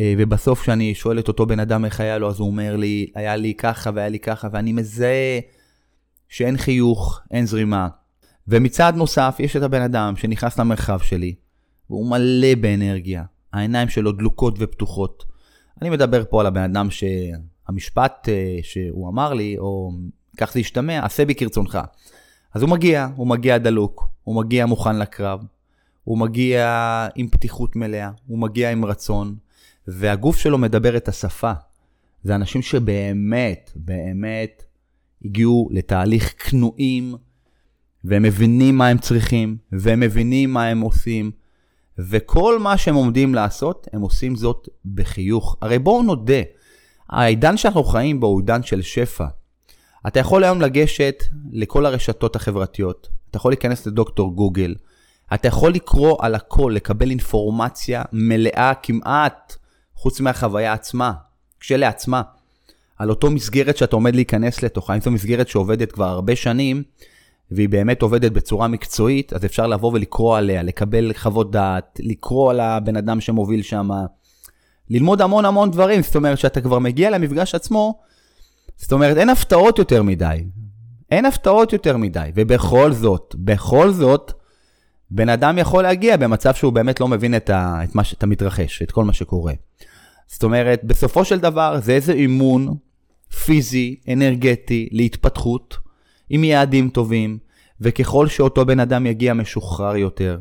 ובסוף 0.02 0.61
כשאני 0.61 0.95
שואל 0.95 1.19
את 1.19 1.28
אותו 1.28 1.47
בן 1.47 1.61
אדם 1.61 1.85
איך 1.85 2.00
היה 2.00 2.19
לו, 2.19 2.28
אז 2.28 2.40
הוא 2.40 2.49
אומר 2.49 2.76
לי, 2.76 3.07
היה 3.14 3.37
לי 3.37 3.55
ככה 3.55 3.90
והיה 3.95 4.09
לי 4.09 4.19
ככה, 4.19 4.49
ואני 4.52 4.73
מזהה 4.73 5.40
שאין 6.28 6.57
חיוך, 6.57 7.21
אין 7.31 7.47
זרימה. 7.47 7.88
ומצד 8.49 8.93
נוסף, 8.97 9.37
יש 9.38 9.57
את 9.57 9.62
הבן 9.62 9.83
אדם 9.83 10.17
שנכנס 10.17 10.59
למרחב 10.59 10.99
שלי, 10.99 11.35
והוא 11.90 12.11
מלא 12.11 12.55
באנרגיה, 12.61 13.25
העיניים 13.52 13.88
שלו 13.88 14.12
דלוקות 14.12 14.55
ופתוחות. 14.59 15.25
אני 15.83 15.90
מדבר 15.90 16.25
פה 16.31 16.40
על 16.40 16.47
הבן 16.47 16.62
אדם 16.62 16.88
שהמשפט 16.90 18.28
אה, 18.28 18.59
שהוא 18.62 19.09
אמר 19.09 19.35
לי, 19.35 19.59
או 19.59 19.93
כך 20.37 20.52
זה 20.52 20.61
השתמע, 20.61 21.05
עשה 21.05 21.25
בי 21.25 21.35
כרצונך. 21.35 21.78
אז 22.55 22.62
הוא 22.62 22.71
מגיע, 22.71 23.09
הוא 23.17 23.26
מגיע 23.26 23.59
דלוק, 23.59 24.09
הוא 24.25 24.37
מגיע 24.37 24.67
מוכן 24.67 24.99
לקרב, 24.99 25.40
הוא 26.05 26.19
מגיע 26.19 27.09
עם 27.14 27.28
פתיחות 27.28 27.76
מלאה, 27.76 28.11
הוא 28.26 28.38
מגיע 28.38 28.71
עם 28.73 28.85
רצון, 28.85 29.35
והגוף 29.90 30.37
שלו 30.38 30.59
מדבר 30.59 30.97
את 30.97 31.09
השפה. 31.09 31.52
זה 32.23 32.35
אנשים 32.35 32.62
שבאמת, 32.62 33.73
באמת 33.76 34.62
הגיעו 35.25 35.68
לתהליך 35.73 36.35
כנועים, 36.38 37.14
והם 38.04 38.23
מבינים 38.23 38.78
מה 38.78 38.88
הם 38.88 38.99
צריכים, 38.99 39.57
והם 39.73 40.00
מבינים 40.00 40.52
מה 40.52 40.66
הם 40.66 40.80
עושים, 40.80 41.30
וכל 41.99 42.59
מה 42.59 42.76
שהם 42.76 42.95
עומדים 42.95 43.35
לעשות, 43.35 43.88
הם 43.92 44.00
עושים 44.00 44.37
זאת 44.37 44.68
בחיוך. 44.95 45.57
הרי 45.61 45.78
בואו 45.78 46.02
נודה, 46.02 46.42
העידן 47.09 47.57
שאנחנו 47.57 47.85
חיים 47.85 48.21
בו 48.21 48.26
הוא 48.26 48.40
עידן 48.40 48.62
של 48.62 48.83
שפע. 48.83 49.26
אתה 50.07 50.21
יכול 50.21 50.45
היום 50.45 50.61
לגשת 50.61 51.25
לכל 51.50 51.87
הרשתות 51.87 52.37
החברתיות, 52.37 53.09
אתה 53.30 53.37
יכול 53.37 53.52
להיכנס 53.52 53.87
לדוקטור 53.87 54.35
גוגל, 54.35 54.75
אתה 55.35 55.49
יכול 55.49 55.73
לקרוא 55.75 56.16
על 56.21 56.35
הכל, 56.35 56.73
לקבל 56.75 57.11
אינפורמציה 57.11 58.02
מלאה 58.12 58.73
כמעט, 58.83 59.57
חוץ 59.99 60.21
מהחוויה 60.21 60.73
עצמה, 60.73 61.12
כשלעצמה, 61.61 62.23
על 62.99 63.11
אותו 63.11 63.31
מסגרת 63.31 63.76
שאתה 63.76 63.97
עומד 63.97 64.14
להיכנס 64.14 64.62
לתוכה, 64.62 64.95
אם 64.95 65.00
זו 65.00 65.11
מסגרת 65.11 65.49
שעובדת 65.49 65.93
כבר 65.93 66.05
הרבה 66.05 66.37
שנים, 66.37 66.83
והיא 67.50 67.69
באמת 67.69 68.02
עובדת 68.02 68.33
בצורה 68.33 68.69
מקצועית, 68.69 69.33
אז 69.33 69.45
אפשר 69.45 69.67
לבוא 69.67 69.93
ולקרוא 69.93 70.38
עליה, 70.38 70.62
לקבל 70.62 71.12
חוות 71.17 71.50
דעת, 71.50 72.00
לקרוא 72.02 72.50
על 72.50 72.61
הבן 72.61 72.97
אדם 72.97 73.21
שמוביל 73.21 73.62
שם, 73.62 73.88
ללמוד 74.90 75.23
המון 75.23 75.45
המון 75.45 75.71
דברים, 75.71 76.02
זאת 76.02 76.17
אומרת 76.17 76.38
שאתה 76.38 76.61
כבר 76.61 76.78
מגיע 76.78 77.11
למפגש 77.11 77.55
עצמו, 77.55 77.99
זאת 78.76 78.93
אומרת 78.93 79.17
אין 79.17 79.28
הפתעות 79.28 79.78
יותר 79.78 80.02
מדי, 80.02 80.45
אין 81.11 81.25
הפתעות 81.25 81.73
יותר 81.73 81.97
מדי, 81.97 82.31
ובכל 82.35 82.93
זאת, 82.93 83.35
בכל 83.38 83.90
זאת, 83.90 84.33
בן 85.11 85.28
אדם 85.28 85.59
יכול 85.59 85.83
להגיע 85.83 86.17
במצב 86.17 86.55
שהוא 86.55 86.73
באמת 86.73 87.00
לא 87.00 87.09
מבין 87.09 87.37
את, 87.37 87.50
ה, 87.50 87.85
את 87.85 87.95
מה 87.95 88.05
שאתה 88.05 88.26
מתרחש, 88.26 88.83
את 88.83 88.90
כל 88.90 89.05
מה 89.05 89.12
שקורה. 89.12 89.52
זאת 90.28 90.42
אומרת, 90.42 90.85
בסופו 90.85 91.25
של 91.25 91.38
דבר 91.38 91.80
זה 91.82 91.92
איזה 91.92 92.12
אימון 92.12 92.75
פיזי, 93.44 93.97
אנרגטי, 94.12 94.88
להתפתחות, 94.92 95.76
עם 96.30 96.44
יעדים 96.44 96.90
טובים, 96.90 97.38
וככל 97.80 98.28
שאותו 98.28 98.66
בן 98.66 98.80
אדם 98.80 99.06
יגיע 99.06 99.35
משוחרר 99.35 99.97
יותר, 99.97 100.38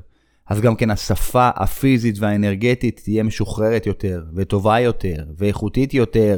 אז 0.47 0.61
גם 0.61 0.75
כן 0.75 0.89
השפה 0.89 1.49
הפיזית 1.55 2.19
והאנרגטית 2.19 3.01
תהיה 3.03 3.23
משוחררת 3.23 3.85
יותר, 3.85 4.23
וטובה 4.35 4.79
יותר, 4.79 5.25
ואיכותית 5.37 5.93
יותר. 5.93 6.37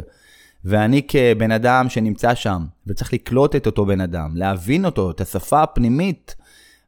ואני 0.65 1.01
כבן 1.07 1.51
אדם 1.51 1.89
שנמצא 1.89 2.35
שם, 2.35 2.65
וצריך 2.87 3.13
לקלוט 3.13 3.55
את 3.55 3.65
אותו 3.65 3.85
בן 3.85 4.01
אדם, 4.01 4.31
להבין 4.35 4.85
אותו, 4.85 5.11
את 5.11 5.21
השפה 5.21 5.63
הפנימית, 5.63 6.35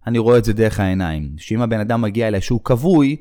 אני 0.07 0.17
רואה 0.17 0.37
את 0.37 0.45
זה 0.45 0.53
דרך 0.53 0.79
העיניים. 0.79 1.31
שאם 1.37 1.61
הבן 1.61 1.79
אדם 1.79 2.01
מגיע 2.01 2.27
אליי 2.27 2.41
שהוא 2.41 2.59
כבוי, 2.63 3.15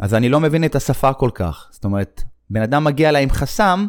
אז 0.00 0.14
אני 0.14 0.28
לא 0.28 0.40
מבין 0.40 0.64
את 0.64 0.74
השפה 0.74 1.12
כל 1.12 1.30
כך. 1.34 1.68
זאת 1.70 1.84
אומרת, 1.84 2.22
בן 2.50 2.62
אדם 2.62 2.84
מגיע 2.84 3.08
אליי 3.08 3.22
עם 3.22 3.30
חסם, 3.30 3.86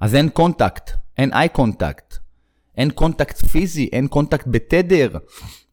אז 0.00 0.14
אין 0.14 0.28
contact, 0.28 0.90
אין 1.18 1.32
eye 1.32 1.48
contact. 1.48 2.22
אין 2.76 2.90
contact 2.90 3.36
פיזי, 3.36 3.88
אין 3.92 4.08
contact 4.08 4.46
בתדר. 4.50 5.08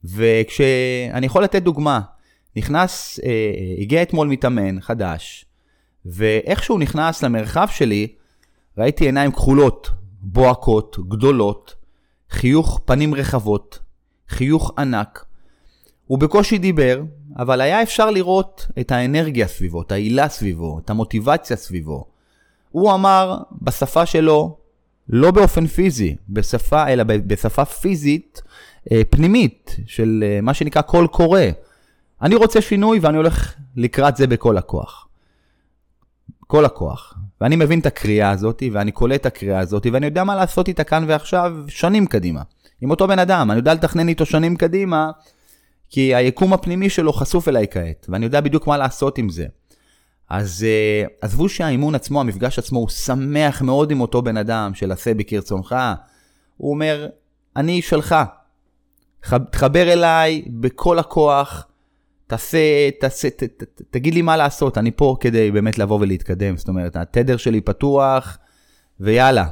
וכשאני 0.04 1.26
יכול 1.26 1.44
לתת 1.44 1.62
דוגמה, 1.62 2.02
נכנס, 2.56 3.20
אה, 3.24 3.82
הגיע 3.82 4.02
אתמול 4.02 4.28
מתאמן 4.28 4.82
חדש, 4.82 5.46
ואיך 6.06 6.64
שהוא 6.64 6.80
נכנס 6.80 7.24
למרחב 7.24 7.68
שלי, 7.72 8.08
ראיתי 8.78 9.06
עיניים 9.06 9.32
כחולות, 9.32 9.90
בוהקות, 10.22 10.98
גדולות, 11.08 11.76
חיוך 12.30 12.82
פנים 12.86 13.16
רחבות, 13.16 13.80
חיוך 14.30 14.72
ענק. 14.78 15.26
הוא 16.06 16.20
בקושי 16.20 16.58
דיבר, 16.58 17.02
אבל 17.38 17.62
היה 17.62 17.82
אפשר 17.82 18.12
לראות 18.12 18.68
את 18.80 18.92
האנרגיה 18.92 19.48
סביבו, 19.48 19.82
את 19.82 19.92
העילה 19.92 20.30
סביבו, 20.30 20.80
את 20.80 20.90
המוטיבציה 20.90 21.58
סביבו. 21.58 22.06
הוא 22.72 22.94
אמר 22.94 23.38
בשפה 23.62 24.06
שלו, 24.06 24.58
לא 25.10 25.32
באופן 25.32 25.68
פיזי, 25.68 26.16
בשפה, 26.30 26.88
אלא 26.88 27.04
בשפה 27.04 27.66
פיזית 27.66 28.42
אה, 28.92 29.02
פנימית, 29.10 29.76
של 29.86 30.24
אה, 30.28 30.42
מה 30.42 30.54
שנקרא 30.54 30.82
קול 30.82 31.08
קורא. 31.08 31.42
אני 32.22 32.36
רוצה 32.36 32.62
שינוי 32.62 33.00
ואני 33.00 33.18
הולך 33.18 33.54
לקראת 33.76 34.18
זה 34.18 34.28
בכל 34.28 34.58
הכוח. 34.58 35.08
כל 36.48 36.66
הכוח. 36.66 37.14
ואני 37.42 37.56
מבין 37.56 37.80
את 37.80 37.86
הקריאה 37.86 38.30
הזאת, 38.30 38.64
ואני 38.72 38.92
קולט 38.92 39.22
את 39.22 39.26
הקריאה 39.26 39.60
הזאת, 39.60 39.88
ואני 39.94 40.06
יודע 40.06 40.24
מה 40.24 40.36
לעשות 40.36 40.68
איתה 40.68 40.84
כאן 40.84 41.06
ועכשיו 41.08 41.56
שנים 41.68 42.06
קדימה. 42.06 42.42
עם 42.82 42.92
אותו 42.92 43.08
בן 43.08 43.20
אדם, 43.20 43.52
אני 43.52 43.60
יודע 43.60 43.74
לתכנן 43.74 44.08
איתו 44.08 44.26
שנים 44.26 44.56
קדימה, 44.56 45.12
כי 45.90 46.16
היקום 46.16 46.54
הפנימי 46.54 46.90
שלו 46.90 47.14
חשוף 47.14 47.48
אליי 47.48 47.66
כעת, 47.72 48.06
ואני 48.10 48.26
יודע 48.26 48.42
בדיוק 48.42 48.68
מה 48.68 48.78
לעשות 48.78 49.18
עם 49.18 49.30
זה. 49.30 49.46
אז 50.30 50.66
uh, 50.66 51.10
עזבו 51.22 51.50
שהאימון 51.50 51.96
עצמו, 51.96 52.22
המפגש 52.22 52.60
עצמו, 52.60 52.80
הוא 52.80 52.90
שמח 52.90 53.62
מאוד 53.62 53.92
עם 53.92 54.02
אותו 54.02 54.22
בן 54.22 54.38
אדם 54.38 54.74
של 54.74 54.92
עשה 54.92 55.14
בי 55.14 55.24
כרצונך. 55.24 55.76
הוא 56.58 56.72
אומר, 56.72 57.08
אני 57.56 57.82
שלך. 57.82 58.16
תחבר 59.52 59.94
אליי 59.94 60.44
בכל 60.48 61.00
הכוח, 61.00 61.68
תעשה, 62.28 62.92
תעשה, 63.00 63.30
ת, 63.30 63.44
ת, 63.44 63.64
ת, 63.64 63.82
תגיד 63.92 64.14
לי 64.14 64.22
מה 64.22 64.38
לעשות, 64.38 64.78
אני 64.78 64.92
פה 64.92 65.16
כדי 65.20 65.52
באמת 65.52 65.78
לבוא 65.78 66.00
ולהתקדם. 66.02 66.58
זאת 66.58 66.68
אומרת, 66.68 66.96
התדר 66.96 67.38
שלי 67.38 67.62
פתוח, 67.62 68.38
ויאללה. 69.00 69.46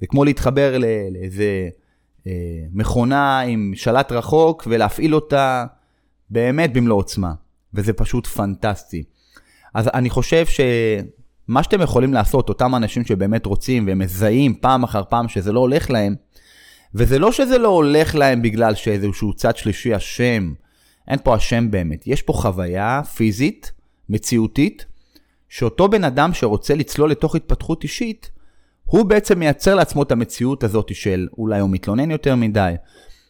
זה 0.00 0.06
כמו 0.06 0.24
להתחבר 0.24 0.78
לאיזה 1.10 1.42
אה, 1.42 1.68
מכונה 2.72 3.40
עם 3.40 3.72
שלט 3.74 4.12
רחוק 4.12 4.66
ולהפעיל 4.70 5.14
אותה 5.14 5.66
באמת 6.30 6.72
במלוא 6.72 6.96
עוצמה. 6.96 7.32
וזה 7.74 7.92
פשוט 7.92 8.26
פנטסטי. 8.26 9.04
אז 9.74 9.88
אני 9.94 10.10
חושב 10.10 10.44
שמה 10.46 11.62
שאתם 11.62 11.80
יכולים 11.80 12.14
לעשות, 12.14 12.48
אותם 12.48 12.74
אנשים 12.74 13.04
שבאמת 13.04 13.46
רוצים 13.46 13.86
והם 13.86 13.98
מזהים 13.98 14.54
פעם 14.54 14.84
אחר 14.84 15.02
פעם 15.08 15.28
שזה 15.28 15.52
לא 15.52 15.60
הולך 15.60 15.90
להם, 15.90 16.14
וזה 16.94 17.18
לא 17.18 17.32
שזה 17.32 17.58
לא 17.58 17.68
הולך 17.68 18.14
להם 18.14 18.42
בגלל 18.42 18.74
שאיזשהו 18.74 19.32
צד 19.32 19.56
שלישי 19.56 19.96
אשם, 19.96 20.52
אין 21.08 21.18
פה 21.24 21.36
אשם 21.36 21.70
באמת, 21.70 22.06
יש 22.06 22.22
פה 22.22 22.32
חוויה 22.32 23.00
פיזית, 23.16 23.72
מציאותית, 24.08 24.86
שאותו 25.48 25.88
בן 25.88 26.04
אדם 26.04 26.34
שרוצה 26.34 26.74
לצלול 26.74 27.10
לתוך 27.10 27.36
התפתחות 27.36 27.82
אישית, 27.82 28.30
הוא 28.88 29.04
בעצם 29.04 29.38
מייצר 29.38 29.74
לעצמו 29.74 30.02
את 30.02 30.12
המציאות 30.12 30.64
הזאת 30.64 30.94
של 30.94 31.28
אולי 31.38 31.60
הוא 31.60 31.70
מתלונן 31.70 32.10
יותר 32.10 32.34
מדי, 32.34 32.74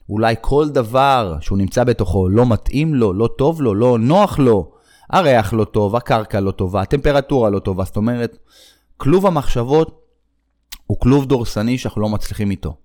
אולי 0.09 0.35
כל 0.41 0.69
דבר 0.69 1.37
שהוא 1.41 1.59
נמצא 1.59 1.85
בתוכו 1.85 2.29
לא 2.29 2.47
מתאים 2.47 2.95
לו, 2.95 3.13
לא 3.13 3.29
טוב 3.39 3.63
לו, 3.63 3.75
לא 3.75 3.99
נוח 3.99 4.39
לו, 4.39 4.73
הריח 5.11 5.53
לא 5.53 5.65
טוב, 5.65 5.97
הקרקע 5.97 6.41
לא 6.41 6.51
טובה, 6.51 6.81
הטמפרטורה 6.81 7.51
לא 7.51 7.59
טובה, 7.59 7.85
זאת 7.85 7.97
אומרת, 7.97 8.39
כלוב 8.97 9.27
המחשבות 9.27 10.01
הוא 10.87 11.01
כלוב 11.01 11.27
דורסני 11.27 11.79
שאנחנו 11.79 12.01
לא 12.01 12.09
מצליחים 12.09 12.51
איתו. 12.51 12.77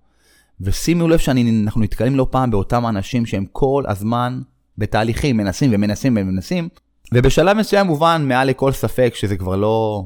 ושימו 0.60 1.08
לב 1.08 1.18
שאנחנו 1.18 1.80
נתקלים 1.80 2.16
לא 2.16 2.26
פעם 2.30 2.50
באותם 2.50 2.86
אנשים 2.86 3.26
שהם 3.26 3.44
כל 3.52 3.84
הזמן 3.88 4.40
בתהליכים, 4.78 5.36
מנסים 5.36 5.70
ומנסים 5.74 6.16
ומנסים, 6.20 6.68
ובשלב 7.14 7.56
מסוים 7.56 7.86
מובן 7.86 8.24
מעל 8.28 8.48
לכל 8.48 8.72
ספק 8.72 9.12
שזה 9.14 9.36
כבר 9.36 9.56
לא 9.56 10.04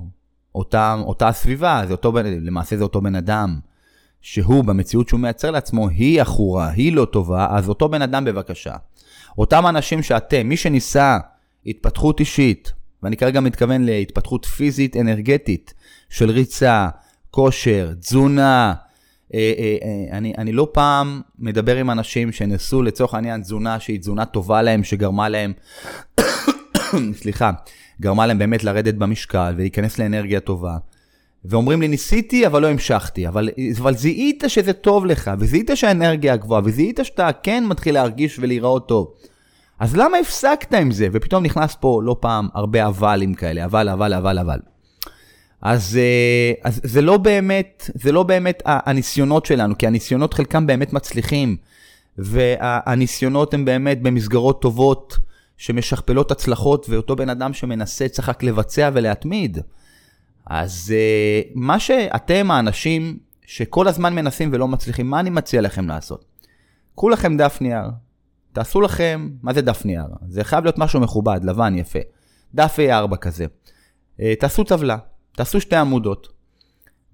אותם, 0.58 1.00
אותה 1.04 1.28
הסביבה, 1.28 1.82
זה 1.86 1.92
אותו, 1.92 2.12
למעשה 2.40 2.76
זה 2.76 2.82
אותו 2.82 3.00
בן 3.00 3.14
אדם, 3.14 3.58
שהוא 4.20 4.64
במציאות 4.64 5.08
שהוא 5.08 5.20
מייצר 5.20 5.50
לעצמו, 5.50 5.88
היא 5.88 6.20
עכורה, 6.20 6.70
היא 6.70 6.92
לא 6.92 7.04
טובה, 7.04 7.46
אז 7.50 7.68
אותו 7.68 7.88
בן 7.88 8.02
אדם 8.02 8.24
בבקשה. 8.24 8.74
אותם 9.38 9.66
אנשים 9.66 10.02
שאתם, 10.02 10.48
מי 10.48 10.56
שניסה 10.56 11.18
התפתחות 11.66 12.20
אישית, 12.20 12.72
ואני 13.02 13.16
כרגע 13.16 13.40
מתכוון 13.40 13.84
להתפתחות 13.84 14.44
פיזית 14.46 14.96
אנרגטית 14.96 15.74
של 16.10 16.30
ריצה, 16.30 16.88
כושר, 17.30 17.92
תזונה, 18.00 18.74
אה, 19.34 19.52
אה, 19.58 19.76
אה, 19.82 20.18
אני, 20.18 20.32
אני 20.38 20.52
לא 20.52 20.68
פעם 20.72 21.20
מדבר 21.38 21.76
עם 21.76 21.90
אנשים 21.90 22.32
שנסו 22.32 22.82
לצורך 22.82 23.14
העניין 23.14 23.40
תזונה 23.40 23.80
שהיא 23.80 23.98
תזונה 23.98 24.24
טובה 24.24 24.62
להם, 24.62 24.84
שגרמה 24.84 25.28
להם, 25.28 25.52
סליחה, 27.20 27.50
גרמה 28.00 28.26
להם 28.26 28.38
באמת 28.38 28.64
לרדת 28.64 28.94
במשקל 28.94 29.54
ולהיכנס 29.56 29.98
לאנרגיה 29.98 30.40
טובה. 30.40 30.76
ואומרים 31.44 31.80
לי, 31.80 31.88
ניסיתי, 31.88 32.46
אבל 32.46 32.62
לא 32.62 32.66
המשכתי. 32.66 33.28
אבל, 33.28 33.48
אבל 33.78 33.94
זיהית 33.94 34.44
שזה 34.48 34.72
טוב 34.72 35.06
לך, 35.06 35.30
וזיהית 35.38 35.70
שהאנרגיה 35.74 36.36
גבוהה, 36.36 36.62
וזיהית 36.64 37.00
שאתה 37.02 37.30
כן 37.42 37.64
מתחיל 37.66 37.94
להרגיש 37.94 38.38
ולהיראות 38.38 38.88
טוב. 38.88 39.12
אז 39.80 39.96
למה 39.96 40.16
הפסקת 40.18 40.74
עם 40.74 40.90
זה? 40.90 41.08
ופתאום 41.12 41.44
נכנס 41.44 41.76
פה 41.80 42.00
לא 42.04 42.16
פעם 42.20 42.48
הרבה 42.54 42.86
אבלים 42.86 43.34
כאלה, 43.34 43.64
אבל, 43.64 43.88
אבל, 43.88 44.14
אבל, 44.14 44.38
אבל. 44.38 44.58
אז, 45.62 45.98
אה, 46.00 46.52
אז 46.64 46.80
זה 46.84 47.02
לא 47.02 47.16
באמת, 47.16 47.90
זה 47.94 48.12
לא 48.12 48.22
באמת 48.22 48.62
הניסיונות 48.66 49.46
שלנו, 49.46 49.78
כי 49.78 49.86
הניסיונות 49.86 50.34
חלקם 50.34 50.66
באמת 50.66 50.92
מצליחים, 50.92 51.56
והניסיונות 52.18 53.54
הם 53.54 53.64
באמת 53.64 54.02
במסגרות 54.02 54.62
טובות 54.62 55.18
שמשכפלות 55.58 56.30
הצלחות, 56.30 56.86
ואותו 56.88 57.16
בן 57.16 57.28
אדם 57.28 57.52
שמנסה 57.52 58.08
צריך 58.08 58.28
רק 58.28 58.42
לבצע 58.42 58.90
ולהתמיד. 58.92 59.58
אז 60.46 60.94
אה, 60.96 61.40
מה 61.54 61.80
שאתם 61.80 62.50
האנשים 62.50 63.18
שכל 63.46 63.88
הזמן 63.88 64.14
מנסים 64.14 64.50
ולא 64.52 64.68
מצליחים, 64.68 65.10
מה 65.10 65.20
אני 65.20 65.30
מציע 65.30 65.60
לכם 65.60 65.88
לעשות? 65.88 66.24
קחו 66.96 67.08
לכם 67.08 67.36
דף 67.36 67.58
נייר, 67.60 67.84
תעשו 68.52 68.80
לכם, 68.80 69.30
מה 69.42 69.52
זה 69.52 69.62
דף 69.62 69.84
נייר? 69.84 70.06
זה 70.28 70.44
חייב 70.44 70.64
להיות 70.64 70.78
משהו 70.78 71.00
מכובד, 71.00 71.40
לבן, 71.44 71.78
יפה. 71.78 71.98
דף 72.54 72.76
A4 72.78 73.16
כזה. 73.16 73.46
אה, 74.20 74.34
תעשו 74.40 74.64
טבלה, 74.64 74.96
תעשו 75.32 75.60
שתי 75.60 75.76
עמודות. 75.76 76.28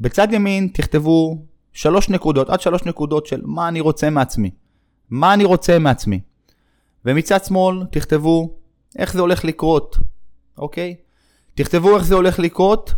בצד 0.00 0.28
ימין 0.32 0.68
תכתבו 0.72 1.44
שלוש 1.72 2.08
נקודות, 2.08 2.50
עד 2.50 2.60
שלוש 2.60 2.84
נקודות 2.84 3.26
של 3.26 3.40
מה 3.44 3.68
אני 3.68 3.80
רוצה 3.80 4.10
מעצמי. 4.10 4.50
מה 5.10 5.34
אני 5.34 5.44
רוצה 5.44 5.78
מעצמי. 5.78 6.20
ומצד 7.04 7.44
שמאל 7.44 7.84
תכתבו 7.90 8.54
איך 8.98 9.12
זה 9.12 9.20
הולך 9.20 9.44
לקרות, 9.44 9.96
אוקיי? 10.58 10.94
תכתבו 11.54 11.96
איך 11.96 12.04
זה 12.04 12.14
הולך 12.14 12.38
לקרות, 12.38 12.94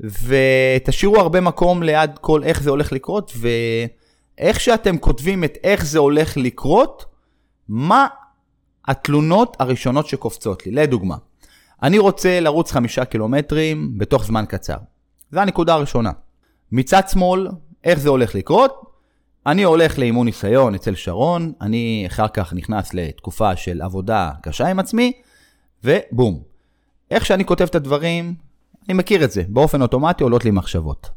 ותשאירו 0.00 1.16
הרבה 1.16 1.40
מקום 1.40 1.82
ליד 1.82 2.10
כל 2.20 2.44
איך 2.44 2.62
זה 2.62 2.70
הולך 2.70 2.92
לקרות, 2.92 3.32
ואיך 3.36 4.60
שאתם 4.60 4.98
כותבים 4.98 5.44
את 5.44 5.58
איך 5.64 5.84
זה 5.86 5.98
הולך 5.98 6.36
לקרות, 6.36 7.04
מה 7.68 8.06
התלונות 8.88 9.56
הראשונות 9.60 10.06
שקופצות 10.06 10.66
לי. 10.66 10.72
לדוגמה, 10.72 11.16
אני 11.82 11.98
רוצה 11.98 12.40
לרוץ 12.40 12.72
חמישה 12.72 13.04
קילומטרים 13.04 13.98
בתוך 13.98 14.24
זמן 14.24 14.44
קצר. 14.48 14.76
זו 15.32 15.40
הנקודה 15.40 15.74
הראשונה. 15.74 16.10
מצד 16.72 17.08
שמאל, 17.08 17.48
איך 17.84 17.98
זה 17.98 18.08
הולך 18.08 18.34
לקרות? 18.34 18.83
אני 19.46 19.62
הולך 19.62 19.98
לאימון 19.98 20.26
ניסיון 20.26 20.74
אצל 20.74 20.94
שרון, 20.94 21.52
אני 21.60 22.04
אחר 22.06 22.28
כך 22.28 22.52
נכנס 22.52 22.94
לתקופה 22.94 23.56
של 23.56 23.82
עבודה 23.82 24.30
קשה 24.42 24.66
עם 24.66 24.78
עצמי, 24.78 25.12
ובום. 25.84 26.42
איך 27.10 27.26
שאני 27.26 27.44
כותב 27.44 27.64
את 27.64 27.74
הדברים, 27.74 28.34
אני 28.88 28.94
מכיר 28.94 29.24
את 29.24 29.30
זה, 29.30 29.42
באופן 29.48 29.82
אוטומטי 29.82 30.24
עולות 30.24 30.44
לי 30.44 30.50
מחשבות. 30.50 31.10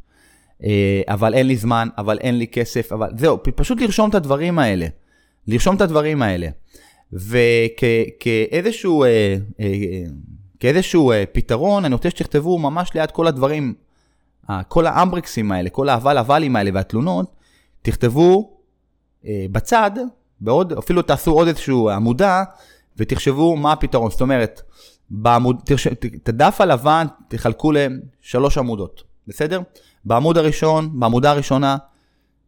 אה, 0.63 1.01
אבל 1.07 1.33
אין 1.33 1.47
לי 1.47 1.55
זמן, 1.55 1.87
אבל 1.97 2.17
אין 2.17 2.37
לי 2.37 2.47
כסף, 2.47 2.91
אבל 2.91 3.09
זהו, 3.17 3.37
פשוט 3.55 3.81
לרשום 3.81 4.09
את 4.09 4.15
הדברים 4.15 4.59
האלה. 4.59 4.87
לרשום 5.47 5.75
את 5.75 5.81
הדברים 5.81 6.21
האלה. 6.21 6.47
וכאיזשהו 7.13 9.03
אה, 9.03 9.35
אה, 9.59 10.03
כאיזשהו 10.59 11.11
פתרון, 11.31 11.85
אני 11.85 11.93
רוצה 11.93 12.09
שתכתבו 12.09 12.59
ממש 12.59 12.89
ליד 12.95 13.11
כל 13.11 13.27
הדברים, 13.27 13.73
כל 14.67 14.85
האמברקסים 14.85 15.51
האלה, 15.51 15.69
כל 15.69 15.89
האבל 15.89 16.17
אבלים 16.17 16.55
האלה 16.55 16.71
והתלונות, 16.73 17.36
תכתבו 17.87 18.57
בצד, 19.23 19.91
בעוד, 20.41 20.73
אפילו 20.73 21.01
תעשו 21.01 21.31
עוד 21.31 21.47
איזשהו 21.47 21.89
עמודה, 21.89 22.43
ותחשבו 22.97 23.55
מה 23.55 23.71
הפתרון. 23.71 24.11
זאת 24.11 24.21
אומרת, 24.21 24.61
בעמוד, 25.09 25.61
תרש... 25.65 25.87
את 25.87 26.29
הדף 26.29 26.61
הלבן 26.61 27.07
תחלקו 27.27 27.71
לשלוש 27.71 28.57
עמודות, 28.57 29.03
בסדר? 29.27 29.61
בעמוד 30.05 30.37
הראשון, 30.37 30.99
בעמודה 30.99 31.31
הראשונה, 31.31 31.77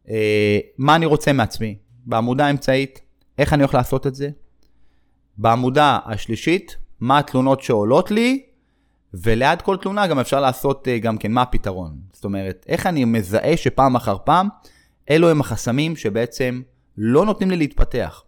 אה, 0.08 0.58
מה 0.78 0.96
אני 0.96 1.06
רוצה 1.06 1.32
מעצמי. 1.32 1.76
בעמודה 2.06 2.46
האמצעית, 2.46 3.00
איך 3.38 3.52
אני 3.52 3.62
הולך 3.62 3.74
לעשות 3.74 4.06
את 4.06 4.14
זה. 4.14 4.30
בעמודה 5.38 5.98
השלישית, 6.04 6.76
מה 7.00 7.18
התלונות 7.18 7.62
שעולות 7.62 8.10
לי, 8.10 8.42
וליד 9.14 9.62
כל 9.62 9.76
תלונה 9.76 10.06
גם 10.06 10.18
אפשר 10.18 10.40
לעשות 10.40 10.88
אה, 10.88 10.98
גם 10.98 11.18
כן 11.18 11.32
מה 11.32 11.42
הפתרון. 11.42 11.96
זאת 12.12 12.24
אומרת, 12.24 12.64
איך 12.68 12.86
אני 12.86 13.04
מזהה 13.04 13.56
שפעם 13.56 13.96
אחר 13.96 14.16
פעם, 14.24 14.48
אלו 15.10 15.30
הם 15.30 15.40
החסמים 15.40 15.96
שבעצם 15.96 16.62
לא 16.98 17.24
נותנים 17.24 17.50
לי 17.50 17.56
להתפתח. 17.56 18.22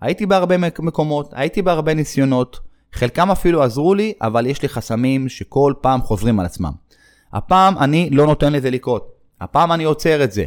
הייתי 0.00 0.26
בהרבה 0.26 0.56
מקומות, 0.58 1.30
הייתי 1.32 1.62
בהרבה 1.62 1.94
ניסיונות, 1.94 2.60
חלקם 2.92 3.30
אפילו 3.30 3.62
עזרו 3.62 3.94
לי, 3.94 4.12
אבל 4.22 4.46
יש 4.46 4.62
לי 4.62 4.68
חסמים 4.68 5.28
שכל 5.28 5.74
פעם 5.80 6.00
חוזרים 6.00 6.40
על 6.40 6.46
עצמם. 6.46 6.72
הפעם 7.32 7.78
אני 7.78 8.10
לא 8.10 8.26
נותן 8.26 8.52
לזה 8.52 8.70
לקרות. 8.70 9.12
הפעם 9.40 9.72
אני 9.72 9.84
עוצר 9.84 10.24
את 10.24 10.32
זה. 10.32 10.44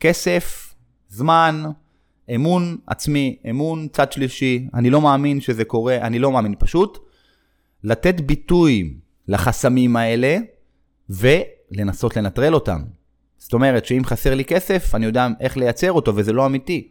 כסף, 0.00 0.74
זמן, 1.08 1.64
אמון 2.34 2.76
עצמי, 2.86 3.38
אמון 3.50 3.88
צד 3.88 4.12
שלישי, 4.12 4.68
אני 4.74 4.90
לא 4.90 5.00
מאמין 5.00 5.40
שזה 5.40 5.64
קורה, 5.64 5.96
אני 5.96 6.18
לא 6.18 6.32
מאמין. 6.32 6.54
פשוט 6.58 6.98
לתת 7.84 8.20
ביטוי 8.20 8.94
לחסמים 9.28 9.96
האלה 9.96 10.38
ולנסות 11.10 12.16
לנטרל 12.16 12.54
אותם. 12.54 12.82
זאת 13.44 13.52
אומרת 13.52 13.84
שאם 13.84 14.02
חסר 14.04 14.34
לי 14.34 14.44
כסף, 14.44 14.94
אני 14.94 15.06
יודע 15.06 15.28
איך 15.40 15.56
לייצר 15.56 15.92
אותו 15.92 16.16
וזה 16.16 16.32
לא 16.32 16.46
אמיתי. 16.46 16.88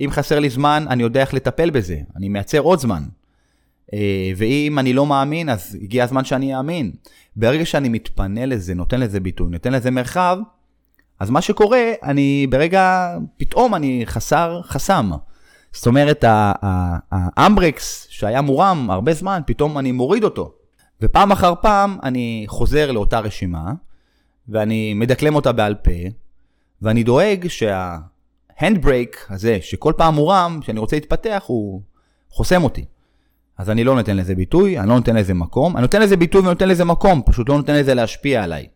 אם 0.00 0.10
חסר 0.10 0.38
לי 0.38 0.50
זמן, 0.50 0.84
אני 0.88 1.02
יודע 1.02 1.20
איך 1.20 1.34
לטפל 1.34 1.70
בזה, 1.70 1.98
אני 2.16 2.28
מייצר 2.28 2.58
עוד 2.58 2.78
זמן. 2.78 3.02
אה, 3.92 4.30
ואם 4.36 4.78
אני 4.78 4.92
לא 4.92 5.06
מאמין, 5.06 5.48
אז 5.48 5.78
הגיע 5.82 6.04
הזמן 6.04 6.24
שאני 6.24 6.56
אאמין. 6.56 6.92
ברגע 7.36 7.66
שאני 7.66 7.88
מתפנה 7.88 8.46
לזה, 8.46 8.74
נותן 8.74 9.00
לזה 9.00 9.20
ביטוי, 9.20 9.50
נותן 9.50 9.72
לזה 9.72 9.90
מרחב, 9.90 10.38
אז 11.20 11.30
מה 11.30 11.40
שקורה, 11.40 11.92
אני 12.02 12.46
ברגע, 12.50 13.14
פתאום 13.36 13.74
אני 13.74 14.02
חסר 14.06 14.60
חסם. 14.62 15.10
זאת 15.72 15.86
אומרת, 15.86 16.24
האמברקס 17.12 18.06
שהיה 18.10 18.40
מורם 18.40 18.90
הרבה 18.90 19.14
זמן, 19.14 19.40
פתאום 19.46 19.78
אני 19.78 19.92
מוריד 19.92 20.24
אותו. 20.24 20.52
ופעם 21.02 21.32
אחר 21.32 21.54
פעם 21.62 21.98
אני 22.02 22.44
חוזר 22.48 22.92
לאותה 22.92 23.20
רשימה, 23.20 23.72
ואני 24.48 24.94
מדקלם 24.94 25.34
אותה 25.34 25.52
בעל 25.52 25.74
פה, 25.74 25.90
ואני 26.82 27.02
דואג 27.02 27.46
שההנדברייק 27.48 29.26
הזה, 29.30 29.58
שכל 29.62 29.92
פעם 29.96 30.14
מורם, 30.14 30.60
שאני 30.62 30.80
רוצה 30.80 30.96
להתפתח, 30.96 31.44
הוא 31.46 31.82
חוסם 32.30 32.64
אותי. 32.64 32.84
אז 33.58 33.70
אני 33.70 33.84
לא 33.84 33.94
נותן 33.94 34.16
לזה 34.16 34.34
ביטוי, 34.34 34.78
אני 34.78 34.88
לא 34.88 34.94
נותן 34.94 35.16
לזה 35.16 35.34
מקום, 35.34 35.76
אני 35.76 35.82
נותן 35.82 36.02
לזה 36.02 36.16
ביטוי 36.16 36.40
ונותן 36.40 36.68
לזה 36.68 36.84
מקום, 36.84 37.22
פשוט 37.26 37.48
לא 37.48 37.56
נותן 37.56 37.74
לזה 37.74 37.94
להשפיע 37.94 38.42
עליי. 38.42 38.66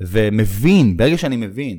ומבין, 0.00 0.96
ברגע 0.96 1.18
שאני 1.18 1.36
מבין 1.36 1.78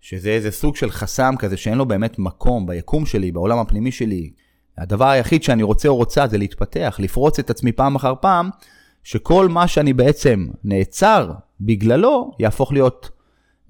שזה 0.00 0.30
איזה 0.30 0.50
סוג 0.50 0.76
של 0.76 0.90
חסם 0.90 1.34
כזה 1.38 1.56
שאין 1.56 1.78
לו 1.78 1.86
באמת 1.86 2.18
מקום 2.18 2.66
ביקום 2.66 3.06
שלי, 3.06 3.32
בעולם 3.32 3.58
הפנימי 3.58 3.92
שלי, 3.92 4.30
הדבר 4.78 5.08
היחיד 5.08 5.42
שאני 5.42 5.62
רוצה 5.62 5.88
או 5.88 5.96
רוצה 5.96 6.26
זה 6.26 6.38
להתפתח, 6.38 6.96
לפרוץ 6.98 7.38
את 7.38 7.50
עצמי 7.50 7.72
פעם 7.72 7.94
אחר 7.94 8.14
פעם, 8.20 8.50
שכל 9.06 9.48
מה 9.48 9.68
שאני 9.68 9.92
בעצם 9.92 10.46
נעצר 10.64 11.32
בגללו, 11.60 12.30
יהפוך 12.38 12.72
להיות 12.72 13.10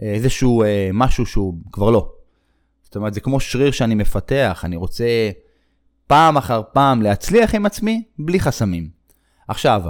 איזשהו 0.00 0.62
אה, 0.62 0.90
משהו 0.92 1.26
שהוא 1.26 1.54
כבר 1.72 1.90
לא. 1.90 2.12
זאת 2.82 2.96
אומרת, 2.96 3.14
זה 3.14 3.20
כמו 3.20 3.40
שריר 3.40 3.70
שאני 3.70 3.94
מפתח, 3.94 4.62
אני 4.64 4.76
רוצה 4.76 5.04
פעם 6.06 6.36
אחר 6.36 6.62
פעם 6.72 7.02
להצליח 7.02 7.54
עם 7.54 7.66
עצמי 7.66 8.02
בלי 8.18 8.40
חסמים. 8.40 8.88
עכשיו, 9.48 9.82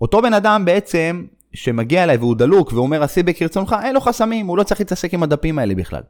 אותו 0.00 0.22
בן 0.22 0.34
אדם 0.34 0.64
בעצם, 0.64 1.26
שמגיע 1.52 2.04
אליי 2.04 2.16
והוא 2.16 2.36
דלוק 2.36 2.72
ואומר 2.72 3.02
עשי 3.02 3.22
בכרצונך, 3.22 3.76
אין 3.84 3.94
לו 3.94 4.00
חסמים, 4.00 4.46
הוא 4.46 4.58
לא 4.58 4.62
צריך 4.62 4.80
להתעסק 4.80 5.14
עם 5.14 5.22
הדפים 5.22 5.58
האלה 5.58 5.74
בכלל. 5.74 6.02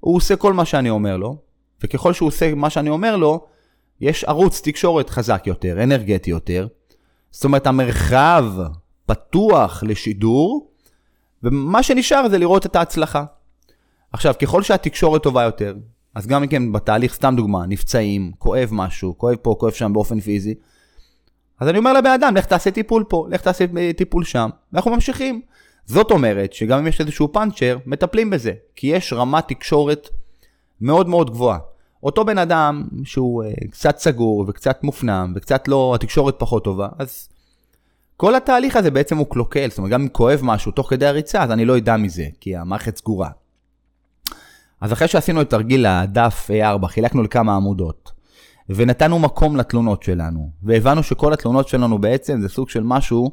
הוא 0.00 0.16
עושה 0.16 0.36
כל 0.36 0.52
מה 0.52 0.64
שאני 0.64 0.90
אומר 0.90 1.16
לו, 1.16 1.36
וככל 1.82 2.12
שהוא 2.12 2.26
עושה 2.26 2.54
מה 2.54 2.70
שאני 2.70 2.90
אומר 2.90 3.16
לו, 3.16 3.46
יש 4.00 4.24
ערוץ 4.24 4.60
תקשורת 4.64 5.10
חזק 5.10 5.42
יותר, 5.46 5.82
אנרגטי 5.82 6.30
יותר. 6.30 6.66
זאת 7.34 7.44
אומרת, 7.44 7.66
המרחב 7.66 8.44
פתוח 9.06 9.82
לשידור, 9.86 10.70
ומה 11.42 11.82
שנשאר 11.82 12.28
זה 12.28 12.38
לראות 12.38 12.66
את 12.66 12.76
ההצלחה. 12.76 13.24
עכשיו, 14.12 14.34
ככל 14.42 14.62
שהתקשורת 14.62 15.22
טובה 15.22 15.42
יותר, 15.42 15.74
אז 16.14 16.26
גם 16.26 16.46
כן 16.46 16.72
בתהליך, 16.72 17.14
סתם 17.14 17.34
דוגמה, 17.36 17.66
נפצעים, 17.66 18.32
כואב 18.38 18.68
משהו, 18.72 19.18
כואב 19.18 19.36
פה, 19.36 19.56
כואב 19.58 19.72
שם 19.72 19.92
באופן 19.92 20.20
פיזי, 20.20 20.54
אז 21.60 21.68
אני 21.68 21.78
אומר 21.78 21.92
לבן 21.92 22.10
אדם, 22.10 22.36
לך 22.36 22.46
תעשה 22.46 22.70
טיפול 22.70 23.04
פה, 23.08 23.26
לך 23.30 23.40
תעשה 23.40 23.64
אה, 23.78 23.90
טיפול 23.96 24.24
שם, 24.24 24.50
ואנחנו 24.72 24.90
ממשיכים. 24.90 25.40
זאת 25.86 26.10
אומרת 26.10 26.52
שגם 26.52 26.78
אם 26.78 26.86
יש 26.86 27.00
איזשהו 27.00 27.32
פאנצ'ר, 27.32 27.78
מטפלים 27.86 28.30
בזה, 28.30 28.52
כי 28.76 28.86
יש 28.86 29.12
רמת 29.12 29.48
תקשורת 29.48 30.08
מאוד 30.80 31.08
מאוד 31.08 31.30
גבוהה. 31.30 31.58
אותו 32.04 32.24
בן 32.24 32.38
אדם 32.38 32.84
שהוא 33.04 33.44
uh, 33.44 33.70
קצת 33.70 33.98
סגור 33.98 34.44
וקצת 34.48 34.84
מופנם 34.84 35.32
וקצת 35.36 35.68
לא, 35.68 35.92
התקשורת 35.94 36.34
פחות 36.38 36.64
טובה, 36.64 36.88
אז 36.98 37.28
כל 38.16 38.34
התהליך 38.34 38.76
הזה 38.76 38.90
בעצם 38.90 39.16
הוא 39.16 39.26
קלוקל, 39.30 39.68
זאת 39.68 39.78
אומרת 39.78 39.92
גם 39.92 40.02
אם 40.02 40.08
כואב 40.08 40.40
משהו 40.42 40.72
תוך 40.72 40.90
כדי 40.90 41.06
הריצה, 41.06 41.42
אז 41.42 41.50
אני 41.50 41.64
לא 41.64 41.78
אדע 41.78 41.96
מזה, 41.96 42.26
כי 42.40 42.56
המערכת 42.56 42.96
סגורה. 42.96 43.28
אז 44.80 44.92
אחרי 44.92 45.08
שעשינו 45.08 45.40
את 45.40 45.50
תרגיל 45.50 45.86
הדף 45.86 46.50
A4, 46.50 46.86
חילקנו 46.86 47.22
לכמה 47.22 47.56
עמודות, 47.56 48.12
ונתנו 48.68 49.18
מקום 49.18 49.56
לתלונות 49.56 50.02
שלנו, 50.02 50.50
והבנו 50.62 51.02
שכל 51.02 51.32
התלונות 51.32 51.68
שלנו 51.68 51.98
בעצם 51.98 52.40
זה 52.40 52.48
סוג 52.48 52.68
של 52.68 52.82
משהו 52.82 53.30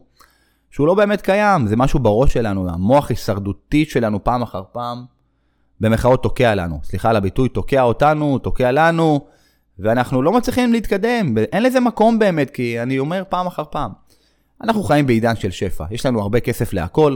שהוא 0.72 0.88
לא 0.88 0.94
באמת 0.94 1.22
קיים, 1.22 1.68
זה 1.68 1.76
משהו 1.76 2.00
בראש 2.00 2.34
שלנו, 2.34 2.70
המוח 2.70 3.10
הישרדותי 3.10 3.86
שלנו 3.86 4.24
פעם 4.24 4.42
אחר 4.42 4.64
פעם, 4.72 5.06
במחאות 5.82 6.24
תוקע 6.24 6.56
לנו. 6.56 6.80
סליחה 6.84 7.10
על 7.10 7.16
הביטוי, 7.16 7.50
תוקע 7.50 7.82
אותנו, 7.82 8.40
תוקע 8.40 8.72
לנו, 8.72 9.26
ואנחנו 9.80 10.22
לא 10.22 10.32
מצליחים 10.32 10.74
להתקדם, 10.74 11.38
אין 11.38 11.64
לזה 11.64 11.80
מקום 11.80 12.20
באמת, 12.20 12.50
כי 12.50 12.82
אני 12.82 13.00
אומר 13.00 13.24
פעם 13.30 13.48
אחר 13.48 13.64
פעם. 13.72 13.92
אנחנו 14.64 14.84
חיים 14.84 15.08
בעידן 15.08 15.36
של 15.36 15.52
שפע, 15.52 15.86
יש 15.92 16.06
לנו 16.06 16.22
הרבה 16.22 16.40
כסף 16.40 16.74
להכל, 16.74 17.16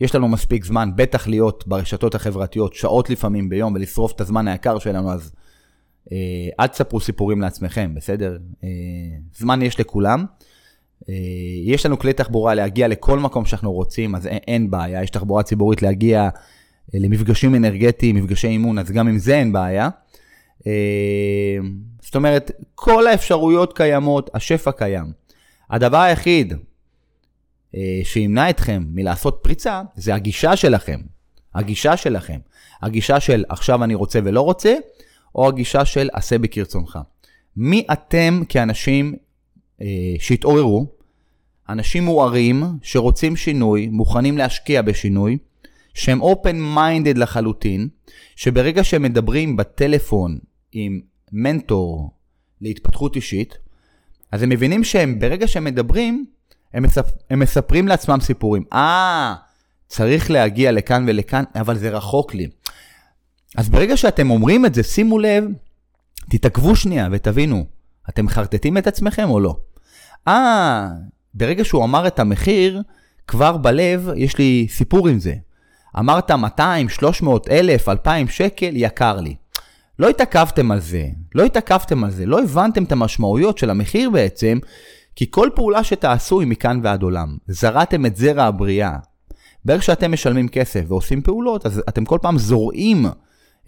יש 0.00 0.14
לנו 0.14 0.28
מספיק 0.28 0.64
זמן, 0.64 0.90
בטח 0.96 1.28
להיות 1.28 1.64
ברשתות 1.66 2.14
החברתיות 2.14 2.74
שעות 2.74 3.10
לפעמים 3.10 3.48
ביום 3.48 3.74
ולשרוף 3.74 4.12
את 4.12 4.20
הזמן 4.20 4.48
היקר 4.48 4.78
שלנו, 4.78 5.12
אז 5.12 5.32
אה, 6.12 6.16
אל 6.60 6.66
תספרו 6.66 7.00
סיפורים 7.00 7.40
לעצמכם, 7.40 7.94
בסדר? 7.94 8.36
אה, 8.64 8.68
זמן 9.34 9.62
יש 9.62 9.80
לכולם. 9.80 10.24
אה, 11.08 11.14
יש 11.64 11.86
לנו 11.86 11.98
כלי 11.98 12.12
תחבורה 12.12 12.54
להגיע 12.54 12.88
לכל 12.88 13.18
מקום 13.18 13.44
שאנחנו 13.44 13.72
רוצים, 13.72 14.14
אז 14.14 14.26
אין, 14.26 14.38
אין 14.48 14.70
בעיה, 14.70 15.02
יש 15.02 15.10
תחבורה 15.10 15.42
ציבורית 15.42 15.82
להגיע 15.82 16.28
למפגשים 16.94 17.54
אנרגטיים, 17.54 18.16
מפגשי 18.16 18.48
אימון, 18.48 18.78
אז 18.78 18.90
גם 18.90 19.08
עם 19.08 19.18
זה 19.18 19.34
אין 19.34 19.52
בעיה. 19.52 19.88
אה, 20.66 21.58
זאת 22.02 22.16
אומרת, 22.16 22.50
כל 22.74 23.06
האפשרויות 23.06 23.76
קיימות, 23.76 24.30
השפע 24.34 24.72
קיים. 24.72 25.12
הדבר 25.70 25.98
היחיד 25.98 26.54
אה, 27.74 28.00
שימנע 28.04 28.50
אתכם 28.50 28.84
מלעשות 28.90 29.38
פריצה, 29.42 29.82
זה 29.94 30.14
הגישה 30.14 30.56
שלכם. 30.56 31.00
הגישה 31.54 31.96
שלכם. 31.96 32.38
הגישה 32.82 33.20
של 33.20 33.44
עכשיו 33.48 33.84
אני 33.84 33.94
רוצה 33.94 34.18
ולא 34.24 34.40
רוצה, 34.40 34.74
או 35.34 35.48
הגישה 35.48 35.84
של 35.84 36.08
עשה 36.12 36.38
בכרצונך. 36.38 36.98
מי 37.56 37.86
אתם 37.92 38.42
כאנשים 38.48 39.16
אה, 39.80 39.86
שהתעוררו, 40.18 40.86
אנשים 41.68 42.04
מוארים 42.04 42.64
שרוצים 42.82 43.36
שינוי, 43.36 43.88
מוכנים 43.88 44.38
להשקיע 44.38 44.82
בשינוי, 44.82 45.38
שהם 45.96 46.22
open 46.22 46.76
minded 46.76 47.18
לחלוטין, 47.18 47.88
שברגע 48.36 48.84
שהם 48.84 49.02
מדברים 49.02 49.56
בטלפון 49.56 50.38
עם 50.72 51.00
מנטור 51.32 52.10
להתפתחות 52.60 53.16
אישית, 53.16 53.58
אז 54.32 54.42
הם 54.42 54.48
מבינים 54.48 54.84
שהם, 54.84 55.18
ברגע 55.18 55.48
שהם 55.48 55.64
מדברים, 55.64 56.26
הם, 56.74 56.82
מספ... 56.82 57.10
הם 57.30 57.38
מספרים 57.38 57.88
לעצמם 57.88 58.18
סיפורים. 58.20 58.64
אה, 58.72 59.34
צריך 59.86 60.30
להגיע 60.30 60.72
לכאן 60.72 61.04
ולכאן, 61.08 61.44
אבל 61.54 61.78
זה 61.78 61.90
רחוק 61.90 62.34
לי. 62.34 62.48
אז 63.56 63.68
ברגע 63.68 63.96
שאתם 63.96 64.30
אומרים 64.30 64.66
את 64.66 64.74
זה, 64.74 64.82
שימו 64.82 65.18
לב, 65.18 65.44
תתעכבו 66.30 66.76
שנייה 66.76 67.08
ותבינו, 67.12 67.64
אתם 68.08 68.24
מחרטטים 68.24 68.78
את 68.78 68.86
עצמכם 68.86 69.30
או 69.30 69.40
לא? 69.40 69.56
אה, 70.28 70.88
ברגע 71.34 71.64
שהוא 71.64 71.84
אמר 71.84 72.06
את 72.06 72.18
המחיר, 72.18 72.82
כבר 73.26 73.56
בלב 73.56 74.08
יש 74.16 74.38
לי 74.38 74.66
סיפור 74.70 75.08
עם 75.08 75.18
זה. 75.18 75.34
אמרת 75.98 76.30
200, 76.30 76.88
300, 76.88 77.48
1,000, 77.48 77.88
2,000 77.88 78.28
שקל, 78.28 78.70
יקר 78.72 79.20
לי. 79.20 79.34
לא 79.98 80.08
התעכבתם 80.08 80.70
על 80.70 80.80
זה, 80.80 81.06
לא 81.34 81.44
התעכבתם 81.44 82.04
על 82.04 82.10
זה, 82.10 82.26
לא 82.26 82.42
הבנתם 82.42 82.84
את 82.84 82.92
המשמעויות 82.92 83.58
של 83.58 83.70
המחיר 83.70 84.10
בעצם, 84.10 84.58
כי 85.16 85.26
כל 85.30 85.50
פעולה 85.54 85.84
שתעשו 85.84 86.40
היא 86.40 86.48
מכאן 86.48 86.80
ועד 86.82 87.02
עולם. 87.02 87.36
זרעתם 87.48 88.06
את 88.06 88.16
זרע 88.16 88.44
הבריאה. 88.44 88.96
ברגע 89.64 89.82
שאתם 89.82 90.12
משלמים 90.12 90.48
כסף 90.48 90.84
ועושים 90.88 91.22
פעולות, 91.22 91.66
אז 91.66 91.82
אתם 91.88 92.04
כל 92.04 92.18
פעם 92.22 92.38
זורעים 92.38 93.06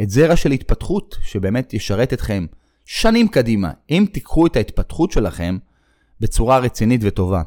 את 0.03 0.11
זרע 0.11 0.37
של 0.37 0.53
התפתחות 0.53 1.17
שבאמת 1.23 1.75
ישרת 1.75 2.13
אתכם 2.13 2.47
שנים 2.85 3.29
קדימה, 3.29 3.71
אם 3.91 4.07
תיקחו 4.13 4.47
את 4.47 4.57
ההתפתחות 4.57 5.13
שלכם 5.13 5.59
בצורה 6.21 6.59
רצינית 6.59 7.01
וטובה. 7.05 7.43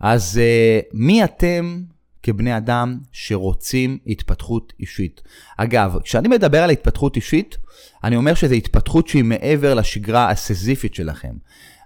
אז 0.00 0.40
uh, 0.40 0.86
מי 0.92 1.24
אתם 1.24 1.82
כבני 2.24 2.56
אדם 2.56 2.98
שרוצים 3.12 3.98
התפתחות 4.06 4.72
אישית? 4.80 5.22
אגב, 5.56 5.98
כשאני 6.02 6.28
מדבר 6.28 6.62
על 6.62 6.70
התפתחות 6.70 7.16
אישית, 7.16 7.56
אני 8.04 8.16
אומר 8.16 8.34
שזו 8.34 8.54
התפתחות 8.54 9.08
שהיא 9.08 9.24
מעבר 9.24 9.74
לשגרה 9.74 10.30
הסזיפית 10.30 10.94
שלכם. 10.94 11.32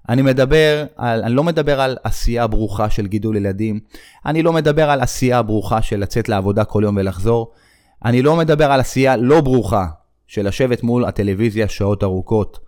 אני 0.09 0.23
מדבר 0.23 0.85
על, 0.97 1.23
אני 1.23 1.35
לא 1.35 1.45
מדבר 1.45 1.81
על 1.81 1.97
עשייה 2.05 2.47
ברוכה 2.47 2.91
של 2.91 3.07
גידול 3.07 3.37
ילדים, 3.37 3.81
אני 4.27 4.43
לא 4.43 4.53
מדבר 4.53 4.91
על 4.91 5.01
עשייה 5.01 5.43
ברוכה 5.43 5.83
של 5.83 6.01
לצאת 6.01 6.29
לעבודה 6.29 6.65
כל 6.65 6.83
יום 6.85 6.97
ולחזור, 6.97 7.53
אני 8.05 8.23
לא 8.23 8.37
מדבר 8.37 8.73
על 8.73 8.81
עשייה 8.81 9.17
לא 9.17 9.41
ברוכה 9.41 9.87
של 10.27 10.49
לשבת 10.49 10.83
מול 10.83 11.05
הטלוויזיה 11.05 11.69
שעות 11.69 12.03
ארוכות. 12.03 12.59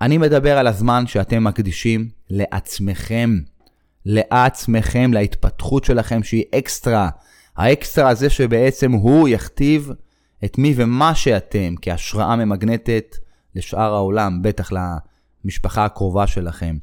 אני 0.00 0.18
מדבר 0.18 0.58
על 0.58 0.66
הזמן 0.66 1.06
שאתם 1.06 1.44
מקדישים 1.44 2.08
לעצמכם, 2.30 3.30
לעצמכם, 4.06 5.12
להתפתחות 5.12 5.84
שלכם 5.84 6.22
שהיא 6.22 6.44
אקסטרה. 6.54 7.08
האקסטרה 7.56 8.08
הזה 8.08 8.30
שבעצם 8.30 8.92
הוא 8.92 9.28
יכתיב 9.28 9.90
את 10.44 10.58
מי 10.58 10.74
ומה 10.76 11.14
שאתם 11.14 11.74
כהשראה 11.82 12.36
ממגנטת 12.36 13.16
לשאר 13.54 13.94
העולם, 13.94 14.42
בטח 14.42 14.70
למשפחה 15.44 15.84
הקרובה 15.84 16.26
שלכם. 16.26 16.76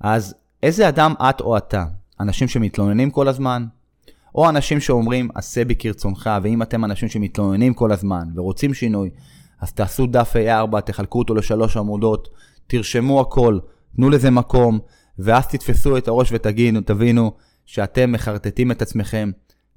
אז 0.00 0.34
איזה 0.62 0.88
אדם 0.88 1.14
את 1.20 1.40
או 1.40 1.56
אתה? 1.56 1.84
אנשים 2.20 2.48
שמתלוננים 2.48 3.10
כל 3.10 3.28
הזמן? 3.28 3.66
או 4.34 4.48
אנשים 4.48 4.80
שאומרים, 4.80 5.28
עשה 5.34 5.64
בי 5.64 5.74
כרצונך, 5.74 6.30
ואם 6.42 6.62
אתם 6.62 6.84
אנשים 6.84 7.08
שמתלוננים 7.08 7.74
כל 7.74 7.92
הזמן 7.92 8.28
ורוצים 8.34 8.74
שינוי, 8.74 9.10
אז 9.60 9.72
תעשו 9.72 10.06
דף 10.06 10.34
A4, 10.36 10.80
תחלקו 10.80 11.18
אותו 11.18 11.34
לשלוש 11.34 11.76
עמודות, 11.76 12.28
תרשמו 12.66 13.20
הכל, 13.20 13.58
תנו 13.96 14.10
לזה 14.10 14.30
מקום, 14.30 14.78
ואז 15.18 15.46
תתפסו 15.46 15.96
את 15.96 16.08
הראש 16.08 16.32
ותגידו, 16.32 16.80
תבינו 16.80 17.32
שאתם 17.66 18.12
מחרטטים 18.12 18.70
את 18.70 18.82
עצמכם 18.82 19.30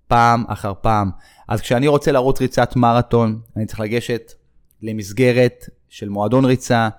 פעם 0.07 0.43
אחר 0.47 0.73
פעם. 0.81 1.09
אז 1.47 1.61
כשאני 1.61 1.87
רוצה 1.87 2.11
לרוץ 2.11 2.41
ריצת 2.41 2.75
מרתון, 2.75 3.39
אני 3.55 3.65
צריך 3.65 3.79
לגשת 3.79 4.33
למסגרת 4.81 5.65
של 5.89 6.09
מועדון 6.09 6.45
ריצה, 6.45 6.89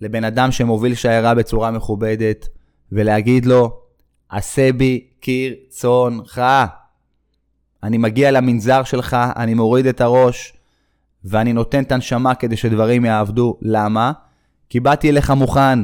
לבן 0.00 0.24
אדם 0.24 0.52
שמוביל 0.52 0.94
שיירה 0.94 1.34
בצורה 1.34 1.70
מכובדת, 1.70 2.48
ולהגיד 2.92 3.46
לו, 3.46 3.80
עשה 4.28 4.72
בי 4.72 5.06
כרצונך. 5.20 6.42
אני 7.82 7.98
מגיע 7.98 8.30
למנזר 8.30 8.84
שלך, 8.84 9.16
אני 9.36 9.54
מוריד 9.54 9.86
את 9.86 10.00
הראש, 10.00 10.52
ואני 11.24 11.52
נותן 11.52 11.82
את 11.82 11.92
הנשמה 11.92 12.34
כדי 12.34 12.56
שדברים 12.56 13.04
יעבדו. 13.04 13.58
למה? 13.62 14.12
כי 14.68 14.80
באתי 14.80 15.10
אליך 15.10 15.30
מוכן, 15.30 15.78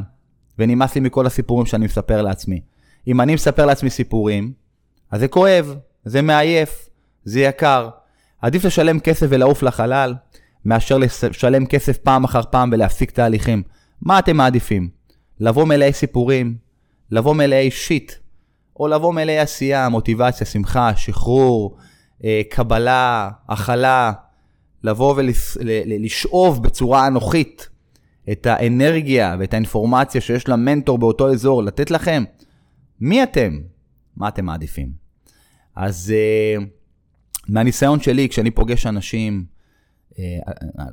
ונמאס 0.59 0.95
לי 0.95 1.01
מכל 1.01 1.27
הסיפורים 1.27 1.67
שאני 1.67 1.85
מספר 1.85 2.23
לעצמי. 2.23 2.61
אם 3.07 3.21
אני 3.21 3.35
מספר 3.35 3.67
לעצמי 3.67 3.91
סיפורים, 3.91 4.53
אז 5.11 5.21
זה 5.21 5.29
כואב, 5.29 5.75
זה 6.05 6.23
מעייף, 6.23 6.89
זה 7.25 7.41
יקר. 7.41 7.89
עדיף 8.43 8.65
לשלם 8.65 9.01
כסף 9.01 9.27
ולעוף 9.31 9.63
לחלל, 9.63 10.15
מאשר 10.65 10.99
לשלם 10.99 11.67
כסף 11.67 11.99
פעם 11.99 12.25
אחר 12.25 12.43
פעם 12.51 12.71
ולהפסיק 12.73 13.11
תהליכים. 13.11 13.63
מה 14.03 14.19
אתם 14.19 14.37
מעדיפים? 14.37 14.89
לבוא 15.41 15.65
מלאי 15.65 15.93
סיפורים, 15.93 16.57
לבוא 17.11 17.35
מלאי 17.35 17.71
שיט, 17.71 18.13
או 18.81 18.89
לבוא 18.89 19.15
מלאי 19.15 19.39
עשייה, 19.39 19.89
מוטיבציה, 19.89 20.47
שמחה, 20.47 20.97
שחרור, 20.97 21.77
אה, 22.25 22.43
קבלה, 22.51 23.31
הכלה, 23.49 24.13
לבוא 24.85 25.15
ולשאוב 25.17 26.63
בצורה 26.63 27.07
אנוכית 27.07 27.69
את 28.33 28.47
האנרגיה 28.47 29.37
ואת 29.39 29.55
האינפורמציה 29.55 30.21
שיש 30.21 30.49
למנטור 30.49 30.99
באותו 30.99 31.33
אזור 31.33 31.63
לתת 31.63 31.91
לכם, 31.91 32.25
מי 33.01 33.23
אתם? 33.23 33.61
מה 34.17 34.29
אתם 34.29 34.45
מעדיפים? 34.45 34.93
אז 35.77 36.13
uh, 36.59 36.63
מהניסיון 37.49 38.01
שלי, 38.01 38.29
כשאני 38.29 38.51
פוגש 38.51 38.87
אנשים, 38.87 39.45
uh, 40.13 40.17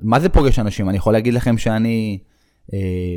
מה 0.01 0.19
זה 0.19 0.29
פוגש 0.29 0.59
אנשים? 0.59 0.89
אני 0.89 0.97
יכול 0.97 1.13
להגיד 1.13 1.33
לכם 1.33 1.57
שאני 1.57 2.19
uh, 2.67 2.73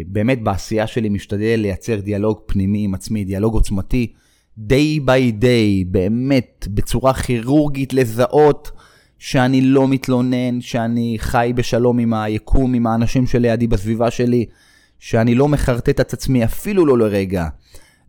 באמת 0.06 0.42
בעשייה 0.42 0.86
שלי 0.86 1.08
משתדל 1.08 1.58
לייצר 1.62 2.00
דיאלוג 2.00 2.38
פנימי 2.46 2.84
עם 2.84 2.94
עצמי, 2.94 3.24
דיאלוג 3.24 3.54
עוצמתי, 3.54 4.12
day 4.58 5.00
by 5.06 5.42
day, 5.42 5.86
באמת, 5.86 6.68
בצורה 6.70 7.14
כירורגית 7.14 7.92
לזהות 7.92 8.70
שאני 9.18 9.60
לא 9.60 9.88
מתלונן, 9.88 10.60
שאני 10.60 11.16
חי 11.18 11.52
בשלום 11.54 11.98
עם 11.98 12.14
היקום, 12.14 12.74
עם 12.74 12.86
האנשים 12.86 13.26
שלידי 13.26 13.66
בסביבה 13.66 14.10
שלי, 14.10 14.46
שאני 14.98 15.34
לא 15.34 15.48
מחרטט 15.48 16.00
את 16.00 16.12
עצמי 16.12 16.44
אפילו 16.44 16.86
לא 16.86 16.98
לרגע. 16.98 17.48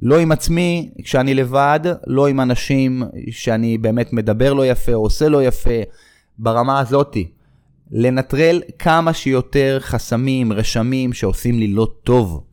לא 0.01 0.19
עם 0.19 0.31
עצמי 0.31 0.89
כשאני 1.03 1.33
לבד, 1.33 1.79
לא 2.07 2.27
עם 2.27 2.39
אנשים 2.39 3.03
שאני 3.31 3.77
באמת 3.77 4.13
מדבר 4.13 4.53
לא 4.53 4.65
יפה, 4.65 4.93
עושה 4.93 5.29
לא 5.29 5.43
יפה, 5.43 5.79
ברמה 6.37 6.79
הזאתי. 6.79 7.31
לנטרל 7.91 8.61
כמה 8.79 9.13
שיותר 9.13 9.77
חסמים, 9.81 10.53
רשמים 10.53 11.13
שעושים 11.13 11.59
לי 11.59 11.67
לא 11.67 11.87
טוב. 12.03 12.43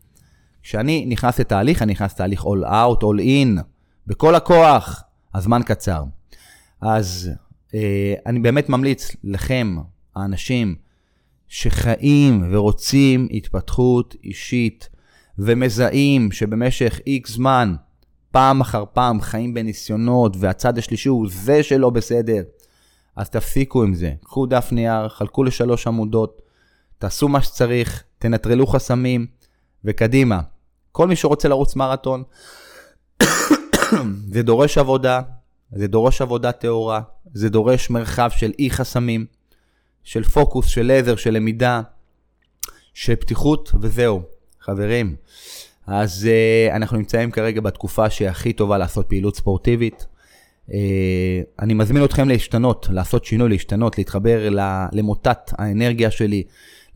כשאני 0.62 1.04
נכנס 1.08 1.40
לתהליך, 1.40 1.82
אני 1.82 1.92
נכנס 1.92 2.12
לתהליך 2.12 2.42
all 2.42 2.64
out, 2.64 3.02
all 3.02 3.20
in, 3.20 3.62
בכל 4.06 4.34
הכוח, 4.34 5.02
הזמן 5.34 5.60
קצר. 5.62 6.02
אז 6.80 7.30
אני 8.26 8.40
באמת 8.40 8.68
ממליץ 8.68 9.16
לכם, 9.24 9.76
האנשים 10.16 10.74
שחיים 11.48 12.48
ורוצים 12.50 13.28
התפתחות 13.30 14.16
אישית 14.24 14.88
ומזהים 15.38 16.32
שבמשך 16.32 17.00
איקס 17.06 17.30
זמן, 17.30 17.74
פעם 18.30 18.60
אחר 18.60 18.84
פעם 18.92 19.20
חיים 19.20 19.54
בניסיונות 19.54 20.36
והצד 20.38 20.78
השלישי 20.78 21.08
הוא 21.08 21.28
זה 21.30 21.62
שלא 21.62 21.90
בסדר, 21.90 22.42
אז 23.16 23.30
תפסיקו 23.30 23.82
עם 23.82 23.94
זה. 23.94 24.12
קחו 24.24 24.46
דף 24.46 24.68
נייר, 24.72 25.08
חלקו 25.08 25.44
לשלוש 25.44 25.86
עמודות, 25.86 26.42
תעשו 26.98 27.28
מה 27.28 27.42
שצריך, 27.42 28.02
תנטרלו 28.18 28.66
חסמים 28.66 29.26
וקדימה. 29.84 30.40
כל 30.92 31.08
מי 31.08 31.16
שרוצה 31.16 31.48
לרוץ 31.48 31.76
מרתון, 31.76 32.22
זה 34.32 34.42
דורש 34.42 34.78
עבודה, 34.78 35.20
זה 35.72 35.86
דורש 35.86 36.22
עבודה 36.22 36.52
טהורה, 36.52 37.00
זה 37.34 37.48
דורש 37.48 37.90
מרחב 37.90 38.30
של 38.36 38.52
אי 38.58 38.70
חסמים, 38.70 39.26
של 40.04 40.24
פוקוס, 40.24 40.66
של 40.66 40.90
עזר, 40.90 41.16
של 41.16 41.30
למידה, 41.30 41.82
של 42.94 43.16
פתיחות, 43.16 43.72
וזהו. 43.80 44.22
חברים, 44.64 45.16
אז 45.86 46.28
uh, 46.28 46.76
אנחנו 46.76 46.96
נמצאים 46.96 47.30
כרגע 47.30 47.60
בתקופה 47.60 48.10
שהכי 48.10 48.52
טובה 48.52 48.78
לעשות 48.78 49.06
פעילות 49.08 49.36
ספורטיבית. 49.36 50.06
Uh, 50.68 50.72
אני 51.60 51.74
מזמין 51.74 52.04
אתכם 52.04 52.28
להשתנות, 52.28 52.86
לעשות 52.90 53.24
שינוי, 53.24 53.48
להשתנות, 53.48 53.98
להתחבר 53.98 54.48
למוטת 54.92 55.38
האנרגיה 55.58 56.10
שלי, 56.10 56.42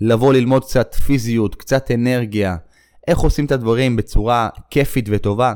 לבוא 0.00 0.32
ללמוד 0.32 0.64
קצת 0.64 0.94
פיזיות, 0.94 1.54
קצת 1.54 1.90
אנרגיה, 1.90 2.56
איך 3.08 3.18
עושים 3.18 3.44
את 3.44 3.52
הדברים 3.52 3.96
בצורה 3.96 4.48
כיפית 4.70 5.08
וטובה. 5.10 5.52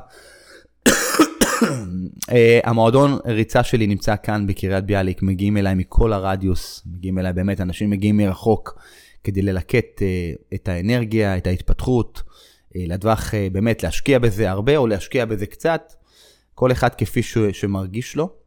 Uh, 1.63 2.33
המועדון 2.65 3.19
ריצה 3.27 3.63
שלי 3.63 3.87
נמצא 3.87 4.15
כאן 4.23 4.47
בקריית 4.47 4.85
ביאליק, 4.85 5.23
מגיעים 5.23 5.57
אליי 5.57 5.75
מכל 5.75 6.13
הרדיוס, 6.13 6.83
מגיעים 6.87 7.19
אליי 7.19 7.33
באמת, 7.33 7.61
אנשים 7.61 7.91
מגיעים 7.91 8.17
מרחוק 8.17 8.79
כדי 9.25 9.43
ללקט 9.43 9.99
uh, 9.99 10.55
את 10.55 10.69
האנרגיה, 10.69 11.37
את 11.37 11.47
ההתפתחות, 11.47 12.23
uh, 12.27 12.73
לטווח 12.77 13.35
באמת 13.53 13.83
להשקיע 13.83 14.19
בזה 14.19 14.51
הרבה 14.51 14.77
או 14.77 14.87
להשקיע 14.87 15.25
בזה 15.25 15.47
קצת, 15.47 15.93
כל 16.55 16.73
אחד 16.73 16.95
כפי 16.95 17.23
ש, 17.23 17.39
שמרגיש 17.53 18.17
לו. 18.17 18.41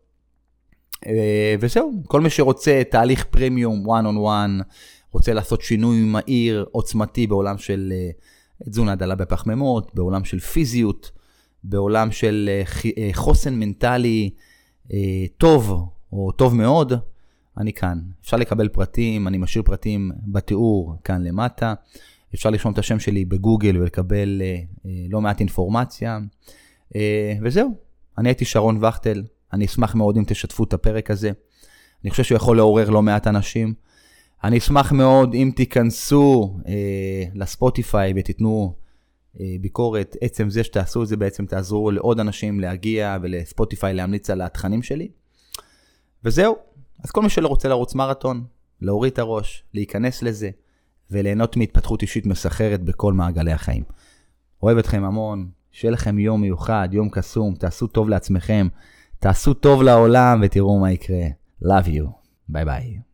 וזהו, 1.60 1.92
כל 2.08 2.22
מי 2.22 2.30
שרוצה 2.30 2.82
תהליך 2.92 3.24
פרימיום, 3.24 3.86
one 3.86 4.04
on 4.04 4.18
one, 4.18 4.64
רוצה 5.12 5.34
לעשות 5.34 5.62
שינוי 5.62 6.02
מהיר, 6.02 6.66
עוצמתי 6.72 7.28
בעולם 7.28 7.58
של 7.58 7.94
תזונה 8.70 8.96
דלה 8.96 9.16
בפחמימות, 9.16 9.96
בעולם 9.96 10.26
של 10.26 10.40
פיזיות, 10.40 11.12
בעולם 11.64 12.12
של 12.12 12.50
אה, 12.50 12.64
אה, 12.98 13.10
חוסן 13.14 13.56
מנטלי 13.56 14.30
אה, 14.94 14.98
טוב, 15.38 15.90
או 16.12 16.32
טוב 16.32 16.56
מאוד, 16.56 16.94
אני 17.58 17.74
כאן. 17.74 18.00
אפשר 18.22 18.38
לקבל 18.38 18.68
פרטים, 18.68 19.28
אני 19.28 19.38
משאיר 19.38 19.64
פרטים 19.64 20.12
בתיאור 20.28 20.96
כאן 21.04 21.24
למטה. 21.24 21.74
אפשר 22.34 22.50
לרשום 22.50 22.74
את 22.74 22.78
השם 22.78 23.00
שלי 23.00 23.26
בגוגל 23.26 23.78
ולקבל 23.78 24.42
לא 25.10 25.22
מעט 25.22 25.40
אינפורמציה. 25.40 26.20
וזהו, 27.42 27.76
אני 28.18 28.30
הייתי 28.30 28.46
שרון 28.46 28.84
וכטל, 28.84 29.24
אני 29.54 29.66
אשמח 29.66 29.96
מאוד 29.96 30.18
אם 30.18 30.24
תשתפו 30.28 30.64
את 30.64 30.74
הפרק 30.74 31.12
הזה. 31.12 31.32
אני 32.04 32.12
חושב 32.12 32.24
שהוא 32.24 32.36
יכול 32.36 32.58
לעורר 32.58 32.90
לא 32.90 33.02
מעט 33.02 33.28
אנשים. 33.28 33.74
אני 34.44 34.58
אשמח 34.58 34.92
מאוד 34.92 35.34
אם 35.34 35.52
תיכנסו 35.56 36.58
אה, 36.68 37.24
לספוטיפיי 37.36 38.14
ותיתנו 38.16 38.74
ביקורת, 39.62 40.16
עצם 40.22 40.50
זה 40.50 40.64
שתעשו 40.64 41.04
את 41.04 41.08
זה 41.08 41.18
בעצם 41.18 41.46
תעזרו 41.46 41.92
לעוד 41.92 42.20
אנשים 42.20 42.60
להגיע 42.60 43.18
ולספוטיפיי 43.22 43.94
להמליץ 43.94 44.30
על 44.30 44.42
התכנים 44.42 44.84
שלי. 44.84 45.08
וזהו, 46.24 46.56
אז 47.04 47.12
כל 47.12 47.22
מי 47.22 47.30
שלא 47.30 47.48
רוצה 47.48 47.70
לרוץ 47.70 47.96
מרתון, 47.96 48.44
להוריד 48.82 49.14
את 49.14 49.20
הראש, 49.20 49.64
להיכנס 49.74 50.24
לזה 50.24 50.50
וליהנות 51.12 51.58
מהתפתחות 51.58 52.02
אישית 52.02 52.26
מסחרת 52.26 52.84
בכל 52.84 53.14
מעגלי 53.14 53.52
החיים. 53.52 53.84
אוהב 54.64 54.78
אתכם 54.78 55.04
המון, 55.04 55.50
שיהיה 55.72 55.92
לכם 55.92 56.20
יום 56.20 56.42
מיוחד, 56.42 56.90
יום 56.92 57.10
קסום, 57.10 57.56
תעשו 57.56 57.88
טוב 57.88 58.10
לעצמכם, 58.10 58.68
תעשו 59.20 59.54
טוב 59.54 59.84
לעולם 59.84 60.42
ותראו 60.44 60.80
מה 60.80 60.92
יקרה. 60.92 61.26
Love 61.64 61.88
you. 61.88 62.08
ביי 62.50 62.66
ביי. 62.66 63.13